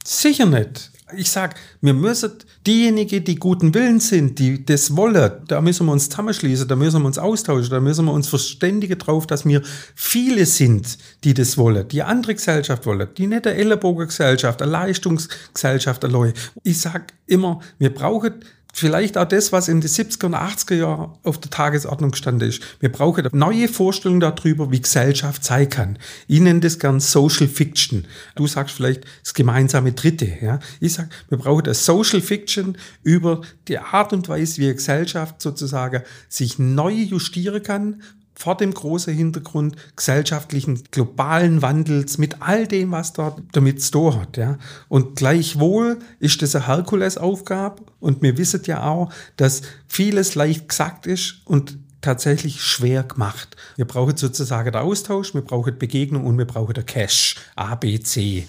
Sicher 0.05 0.47
nicht. 0.47 0.93
Ich 1.17 1.31
sag, 1.31 1.55
wir 1.81 1.95
müssen 1.95 2.33
diejenigen, 2.67 3.25
die 3.25 3.37
guten 3.37 3.75
Willens 3.75 4.09
sind, 4.09 4.39
die 4.39 4.65
das 4.65 4.97
wollen, 4.97 5.33
da 5.47 5.61
müssen 5.61 5.87
wir 5.87 5.93
uns 5.93 6.09
zusammenschließen, 6.09 6.69
da 6.69 6.77
müssen 6.77 7.03
wir 7.03 7.07
uns 7.07 7.19
austauschen, 7.19 7.71
da 7.71 7.81
müssen 7.81 8.05
wir 8.07 8.13
uns 8.13 8.29
verständigen 8.29 8.99
drauf, 8.99 9.27
dass 9.27 9.45
wir 9.45 9.63
viele 9.95 10.47
sind, 10.47 10.99
die 11.25 11.35
das 11.35 11.59
wollen, 11.59 11.89
die 11.89 12.03
andere 12.03 12.35
Gesellschaft 12.35 12.87
wollen, 12.87 13.09
die 13.17 13.27
nicht 13.27 13.47
eine 13.47 13.57
Ellenbogengesellschaft, 13.57 14.63
eine 14.63 14.71
Leistungsgesellschaft, 14.71 16.05
eine 16.05 16.33
Ich 16.63 16.81
sag 16.81 17.13
immer, 17.27 17.61
wir 17.79 17.93
brauchen 17.93 18.35
vielleicht 18.75 19.17
auch 19.17 19.25
das, 19.25 19.53
was 19.53 19.69
in 19.69 19.81
den 19.81 19.89
70er 19.89 20.27
und 20.27 20.35
80er 20.35 20.75
Jahren 20.75 21.13
auf 21.23 21.39
der 21.39 21.51
Tagesordnung 21.51 22.11
gestanden 22.11 22.49
ist. 22.49 22.61
Wir 22.81 22.91
brauchen 22.91 23.25
eine 23.25 23.37
neue 23.39 23.69
Vorstellung 23.69 24.19
darüber, 24.19 24.71
wie 24.73 24.81
Gesellschaft 24.81 25.45
sein 25.45 25.71
kann. 25.71 25.99
Ich 26.27 26.41
nenne 26.41 26.61
das 26.61 26.81
gern 26.81 26.99
Social 26.99 27.47
Fiction. 27.47 28.07
Du 28.35 28.49
sagst 28.49 28.75
vielleicht 28.75 29.05
das 29.23 29.33
gemeinsame 29.33 29.93
Dritte. 29.93 30.31
Ja? 30.43 30.59
Ich 30.81 30.95
sage, 30.95 31.09
wir 31.29 31.39
brauchen 31.39 31.65
eine 31.65 31.75
Social 31.75 32.21
Fiction 32.21 32.77
über 33.05 33.43
die 33.69 33.79
Art 33.79 34.13
und 34.13 34.29
Weise, 34.29 34.61
wie 34.61 34.75
Gesellschaft 34.75 35.41
sozusagen 35.41 36.03
sich 36.29 36.59
neu 36.59 36.93
justieren 36.93 37.63
kann, 37.63 38.03
vor 38.35 38.57
dem 38.57 38.75
großen 38.75 39.15
Hintergrund 39.15 39.77
gesellschaftlichen 39.97 40.83
globalen 40.91 41.63
Wandels 41.63 42.19
mit 42.19 42.43
all 42.43 42.67
dem, 42.67 42.91
was 42.91 43.13
da 43.13 43.37
damit 43.53 43.83
zu 43.83 44.19
hat. 44.19 44.37
Ja. 44.37 44.59
Und 44.89 45.17
gleichwohl 45.17 45.99
ist 46.19 46.43
das 46.43 46.57
eine 46.57 46.67
Herkulesaufgabe 46.67 47.83
und 48.01 48.23
wir 48.23 48.37
wissen 48.37 48.63
ja 48.67 48.85
auch, 48.85 49.13
dass 49.37 49.63
vieles 49.87 50.35
leicht 50.35 50.69
gesagt 50.69 51.07
ist 51.07 51.43
und 51.45 51.79
tatsächlich 52.01 52.61
schwer 52.61 53.03
gemacht. 53.03 53.57
Wir 53.77 53.87
brauchen 53.87 54.17
sozusagen 54.17 54.73
den 54.73 54.83
Austausch, 54.83 55.33
wir 55.33 55.43
brauchen 55.43 55.79
Begegnung 55.79 56.27
und 56.27 56.37
wir 56.37 56.45
brauchen 56.45 56.75
den 56.75 56.85
Cash, 56.85 57.37
A, 57.57 57.75
B, 57.77 57.99
C 58.01 58.47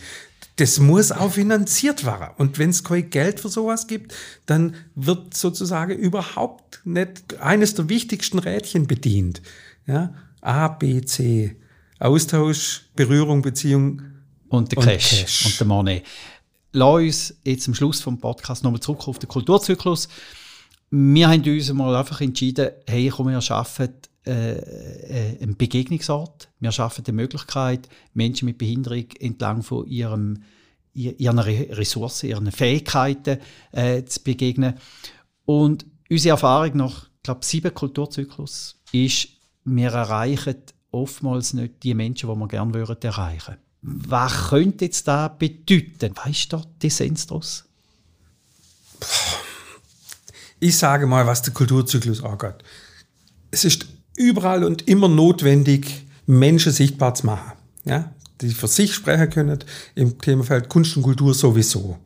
das 0.57 0.79
muss 0.79 1.11
auch 1.11 1.33
finanziert 1.33 2.05
werden. 2.05 2.29
Und 2.37 2.59
wenn 2.59 2.69
es 2.69 2.83
kein 2.83 3.09
Geld 3.09 3.39
für 3.39 3.49
sowas 3.49 3.87
gibt, 3.87 4.13
dann 4.45 4.75
wird 4.95 5.33
sozusagen 5.33 5.97
überhaupt 5.97 6.81
nicht 6.85 7.39
eines 7.41 7.75
der 7.75 7.89
wichtigsten 7.89 8.39
Rädchen 8.39 8.87
bedient. 8.87 9.41
Ja? 9.87 10.13
A, 10.41 10.67
B, 10.67 11.01
C. 11.01 11.55
Austausch, 11.99 12.89
Berührung, 12.95 13.41
Beziehung. 13.41 14.01
Und 14.47 14.71
der 14.71 14.83
Cash, 14.83 15.13
und, 15.13 15.19
Cash. 15.19 15.45
und 15.45 15.59
der 15.59 15.67
Money. 15.67 16.03
Lass 16.71 16.95
uns 16.95 17.35
jetzt 17.43 17.67
am 17.67 17.73
Schluss 17.73 18.01
vom 18.01 18.19
Podcast 18.19 18.63
nochmal 18.63 18.81
zurück 18.81 19.07
auf 19.07 19.17
den 19.17 19.29
Kulturzyklus. 19.29 20.07
Wir 20.91 21.29
haben 21.29 21.43
uns 21.43 21.73
mal 21.73 21.95
einfach 21.95 22.21
entschieden, 22.21 22.69
hey, 22.85 23.09
komm, 23.09 23.29
wir 23.29 23.41
schaffen 23.41 23.89
äh, 24.25 24.57
äh, 24.57 25.41
einen 25.41 25.55
Begegnungsort. 25.55 26.49
Wir 26.59 26.71
schaffen 26.71 27.03
die 27.03 27.11
Möglichkeit, 27.11 27.87
Menschen 28.13 28.45
mit 28.45 28.57
Behinderung 28.57 29.05
entlang 29.19 29.61
von 29.61 29.87
ihrem, 29.87 30.41
ihren 30.93 31.39
Ressourcen, 31.39 32.29
ihren 32.29 32.51
Fähigkeiten 32.51 33.39
äh, 33.71 34.03
zu 34.03 34.23
begegnen. 34.23 34.75
Und 35.45 35.85
unsere 36.09 36.33
Erfahrung 36.33 36.77
nach, 36.77 37.03
ich 37.17 37.23
glaube, 37.23 37.45
sieben 37.45 37.73
Kulturzyklus 37.73 38.81
ist, 38.91 39.29
wir 39.65 39.89
erreichen 39.89 40.55
oftmals 40.91 41.53
nicht 41.53 41.83
die 41.83 41.93
Menschen, 41.93 42.29
die 42.29 42.35
wir 42.35 42.47
gerne 42.47 42.73
würden 42.73 43.01
erreichen 43.01 43.57
Was 43.81 44.49
könnte 44.49 44.85
jetzt 44.85 45.07
da 45.07 45.27
bedeuten? 45.27 46.15
Weißt 46.15 46.53
du 46.53 46.61
die 46.81 46.87
Essenz 46.87 47.27
daraus? 47.27 47.65
Ich 50.59 50.77
sage 50.77 51.05
mal, 51.05 51.27
was 51.27 51.41
der 51.41 51.53
Kulturzyklus 51.53 52.23
angeht. 52.23 52.63
Es 53.51 53.65
ist 53.65 53.87
überall 54.15 54.63
und 54.63 54.87
immer 54.87 55.09
notwendig, 55.09 56.05
Menschen 56.25 56.71
sichtbar 56.71 57.13
zu 57.13 57.25
machen. 57.25 57.51
Ja? 57.83 58.13
Die 58.41 58.51
für 58.51 58.67
sich 58.67 58.93
sprechen 58.93 59.29
können, 59.29 59.59
im 59.95 60.19
Themenfeld 60.19 60.69
Kunst 60.69 60.95
und 60.97 61.03
Kultur 61.03 61.33
sowieso. 61.33 61.97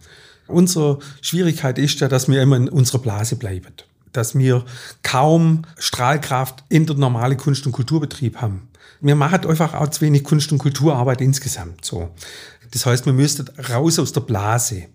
Unsere 0.48 1.00
Schwierigkeit 1.22 1.78
ist 1.78 2.00
ja, 2.00 2.08
dass 2.08 2.28
wir 2.28 2.42
immer 2.42 2.58
in 2.58 2.70
unserer 2.70 3.00
Blase 3.00 3.36
bleiben 3.36 3.74
dass 4.14 4.38
wir 4.38 4.66
kaum 5.04 5.64
Strahlkraft 5.78 6.64
in 6.70 6.86
der 6.86 6.96
normalen 6.96 7.38
Kunst- 7.38 7.66
und 7.66 7.72
Kulturbetrieb 7.72 8.38
haben. 8.38 8.70
Wir 9.02 9.16
machen 9.16 9.46
einfach 9.46 9.74
auch 9.74 9.88
zu 9.90 10.02
wenig 10.02 10.24
Kunst- 10.24 10.52
und 10.52 10.58
Kulturarbeit 10.58 11.22
insgesamt 11.22 11.86
so. 11.86 12.10
Das 12.72 12.86
heißt, 12.86 13.06
wir 13.06 13.14
müssten 13.14 13.48
raus 13.70 13.98
aus 13.98 14.12
der 14.12 14.22
Blase. 14.22 14.88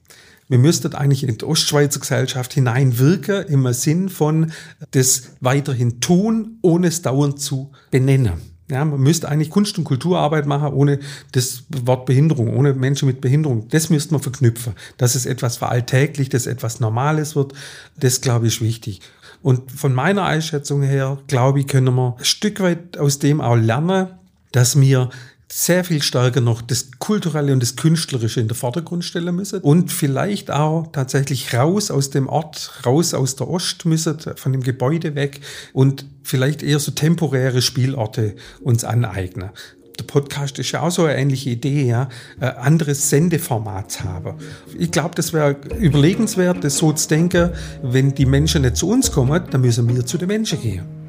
Wir 0.48 0.58
müssten 0.58 0.94
eigentlich 0.94 1.26
in 1.26 1.38
die 1.38 1.44
Ostschweizer 1.44 2.00
Gesellschaft 2.00 2.52
hineinwirken 2.52 3.46
im 3.46 3.72
Sinn 3.72 4.08
von 4.10 4.52
das 4.90 5.30
weiterhin 5.40 6.00
tun, 6.00 6.58
ohne 6.60 6.88
es 6.88 7.02
dauernd 7.02 7.40
zu 7.40 7.72
benennen. 7.90 8.53
Ja, 8.70 8.82
man 8.84 9.00
müsste 9.00 9.28
eigentlich 9.28 9.50
Kunst- 9.50 9.76
und 9.76 9.84
Kulturarbeit 9.84 10.46
machen 10.46 10.72
ohne 10.72 10.98
das 11.32 11.64
Wort 11.68 12.06
Behinderung, 12.06 12.56
ohne 12.56 12.72
Menschen 12.72 13.06
mit 13.06 13.20
Behinderung. 13.20 13.68
Das 13.68 13.90
müsste 13.90 14.14
man 14.14 14.22
verknüpfen. 14.22 14.72
Dass 14.96 15.14
es 15.14 15.26
etwas 15.26 15.58
veralltäglich, 15.58 16.30
dass 16.30 16.46
etwas 16.46 16.80
Normales 16.80 17.36
wird, 17.36 17.52
das 17.98 18.22
glaube 18.22 18.46
ich 18.46 18.54
ist 18.54 18.62
wichtig. 18.62 19.00
Und 19.42 19.70
von 19.70 19.92
meiner 19.92 20.24
Einschätzung 20.24 20.82
her, 20.82 21.18
glaube 21.26 21.60
ich, 21.60 21.66
können 21.66 21.94
wir 21.94 22.16
ein 22.18 22.24
Stück 22.24 22.60
weit 22.60 22.96
aus 22.96 23.18
dem 23.18 23.42
auch 23.42 23.56
lernen, 23.56 24.08
dass 24.52 24.80
wir 24.80 25.10
sehr 25.56 25.84
viel 25.84 26.02
stärker 26.02 26.40
noch 26.40 26.62
das 26.62 26.90
Kulturelle 26.98 27.52
und 27.52 27.62
das 27.62 27.76
Künstlerische 27.76 28.40
in 28.40 28.48
den 28.48 28.56
Vordergrund 28.56 29.04
stellen 29.04 29.36
müssen 29.36 29.60
und 29.60 29.92
vielleicht 29.92 30.50
auch 30.50 30.88
tatsächlich 30.90 31.54
raus 31.54 31.92
aus 31.92 32.10
dem 32.10 32.28
Ort, 32.28 32.80
raus 32.84 33.14
aus 33.14 33.36
der 33.36 33.48
Ost 33.48 33.84
müssen, 33.84 34.18
von 34.34 34.50
dem 34.50 34.64
Gebäude 34.64 35.14
weg 35.14 35.40
und 35.72 36.06
vielleicht 36.24 36.64
eher 36.64 36.80
so 36.80 36.90
temporäre 36.90 37.62
Spielorte 37.62 38.34
uns 38.62 38.82
aneignen 38.82 39.50
der 39.96 40.04
Podcast 40.06 40.58
ist 40.58 40.72
ja 40.72 40.82
auch 40.82 40.90
so 40.90 41.04
eine 41.04 41.16
ähnliche 41.16 41.50
Idee, 41.50 41.86
ja, 41.86 42.08
ein 42.40 42.56
anderes 42.56 43.10
Sendeformat 43.10 44.02
haben. 44.02 44.34
Ich 44.76 44.90
glaube, 44.90 45.14
das 45.14 45.32
wäre 45.32 45.52
überlegenswert, 45.78 46.64
das 46.64 46.78
so 46.78 46.92
zu 46.92 47.06
denken, 47.06 47.50
wenn 47.80 48.12
die 48.12 48.26
Menschen 48.26 48.62
nicht 48.62 48.76
zu 48.76 48.88
uns 48.88 49.12
kommen, 49.12 49.40
dann 49.52 49.60
müssen 49.60 49.88
wir 49.88 50.04
zu 50.04 50.18
den 50.18 50.26
Menschen 50.26 50.60
gehen. 50.60 51.03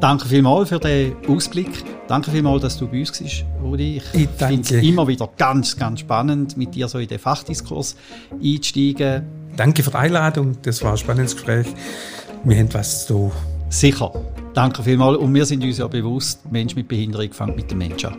Danke 0.00 0.28
vielmals 0.28 0.68
für 0.68 0.78
den 0.78 1.16
Ausblick. 1.26 1.84
Danke 2.06 2.30
vielmals, 2.30 2.62
dass 2.62 2.78
du 2.78 2.86
bei 2.86 3.00
uns 3.00 3.18
bist, 3.18 3.44
Rudi. 3.60 3.96
Ich, 3.96 4.22
ich 4.22 4.28
finde 4.28 4.62
es 4.62 4.70
immer 4.70 5.08
wieder 5.08 5.28
ganz, 5.36 5.76
ganz 5.76 6.00
spannend, 6.00 6.56
mit 6.56 6.72
dir 6.76 6.86
so 6.86 7.00
in 7.00 7.08
den 7.08 7.18
Fachdiskurs 7.18 7.96
einzusteigen. 8.32 9.24
Danke 9.56 9.82
für 9.82 9.90
die 9.90 9.96
Einladung. 9.96 10.56
Das 10.62 10.84
war 10.84 10.92
ein 10.92 10.98
spannendes 10.98 11.34
Gespräch. 11.34 11.66
Wir 12.44 12.56
haben 12.58 12.72
was 12.72 13.08
zu 13.08 13.32
Sicher. 13.70 14.12
Danke 14.54 14.84
vielmals. 14.84 15.18
Und 15.18 15.34
wir 15.34 15.44
sind 15.44 15.64
uns 15.64 15.78
ja 15.78 15.88
bewusst, 15.88 16.50
Mensch 16.50 16.76
mit 16.76 16.86
Behinderung 16.86 17.32
fängt 17.32 17.56
mit 17.56 17.68
dem 17.68 17.78
Menschen 17.78 18.10
an. 18.10 18.18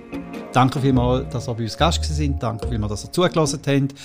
Danke 0.51 0.81
vielmals, 0.81 1.29
dass 1.29 1.47
ihr 1.47 1.53
bei 1.53 1.63
uns 1.63 1.77
Gast 1.77 2.03
sind. 2.03 2.43
Danke 2.43 2.67
vielmals, 2.67 2.91
dass 2.91 3.05
ihr 3.05 3.11
zugelassen 3.13 3.61
habt. 3.65 3.95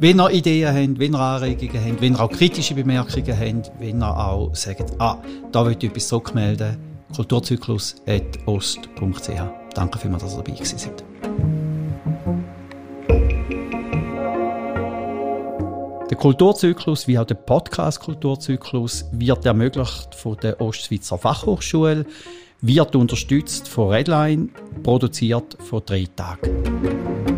Wenn 0.00 0.18
ihr 0.18 0.30
Ideen 0.30 0.68
habt, 0.68 0.98
wenn 0.98 1.14
ihr 1.14 1.20
Anregungen 1.20 1.84
habt, 1.84 2.00
wenn 2.00 2.14
ihr 2.14 2.20
auch 2.20 2.30
kritische 2.30 2.74
Bemerkungen 2.74 3.38
habt, 3.38 3.70
wenn 3.78 4.02
ihr 4.02 4.18
auch 4.18 4.52
sagt, 4.52 4.94
ah, 4.98 5.18
da 5.52 5.64
will 5.64 5.76
ich 5.78 5.84
etwas 5.84 6.08
zurückmelden, 6.08 6.89
kulturzyklus.ost.ch. 7.14 9.42
Danke 9.74 9.98
vielmals, 9.98 10.22
dass 10.22 10.34
ihr 10.34 10.42
dabei 10.42 10.64
seid. 10.64 11.04
Der 16.10 16.16
Kulturzyklus, 16.16 17.06
wie 17.06 17.18
auch 17.18 17.24
der 17.24 17.36
Podcast-Kulturzyklus, 17.36 19.04
wird 19.12 19.46
ermöglicht 19.46 20.14
von 20.14 20.36
der 20.38 20.60
Ostschweizer 20.60 21.18
Fachhochschule, 21.18 22.04
wird 22.60 22.96
unterstützt 22.96 23.68
von 23.68 23.90
Redline, 23.90 24.48
produziert 24.82 25.56
von 25.60 25.82
drei 25.86 26.06
Tagen. 26.16 27.29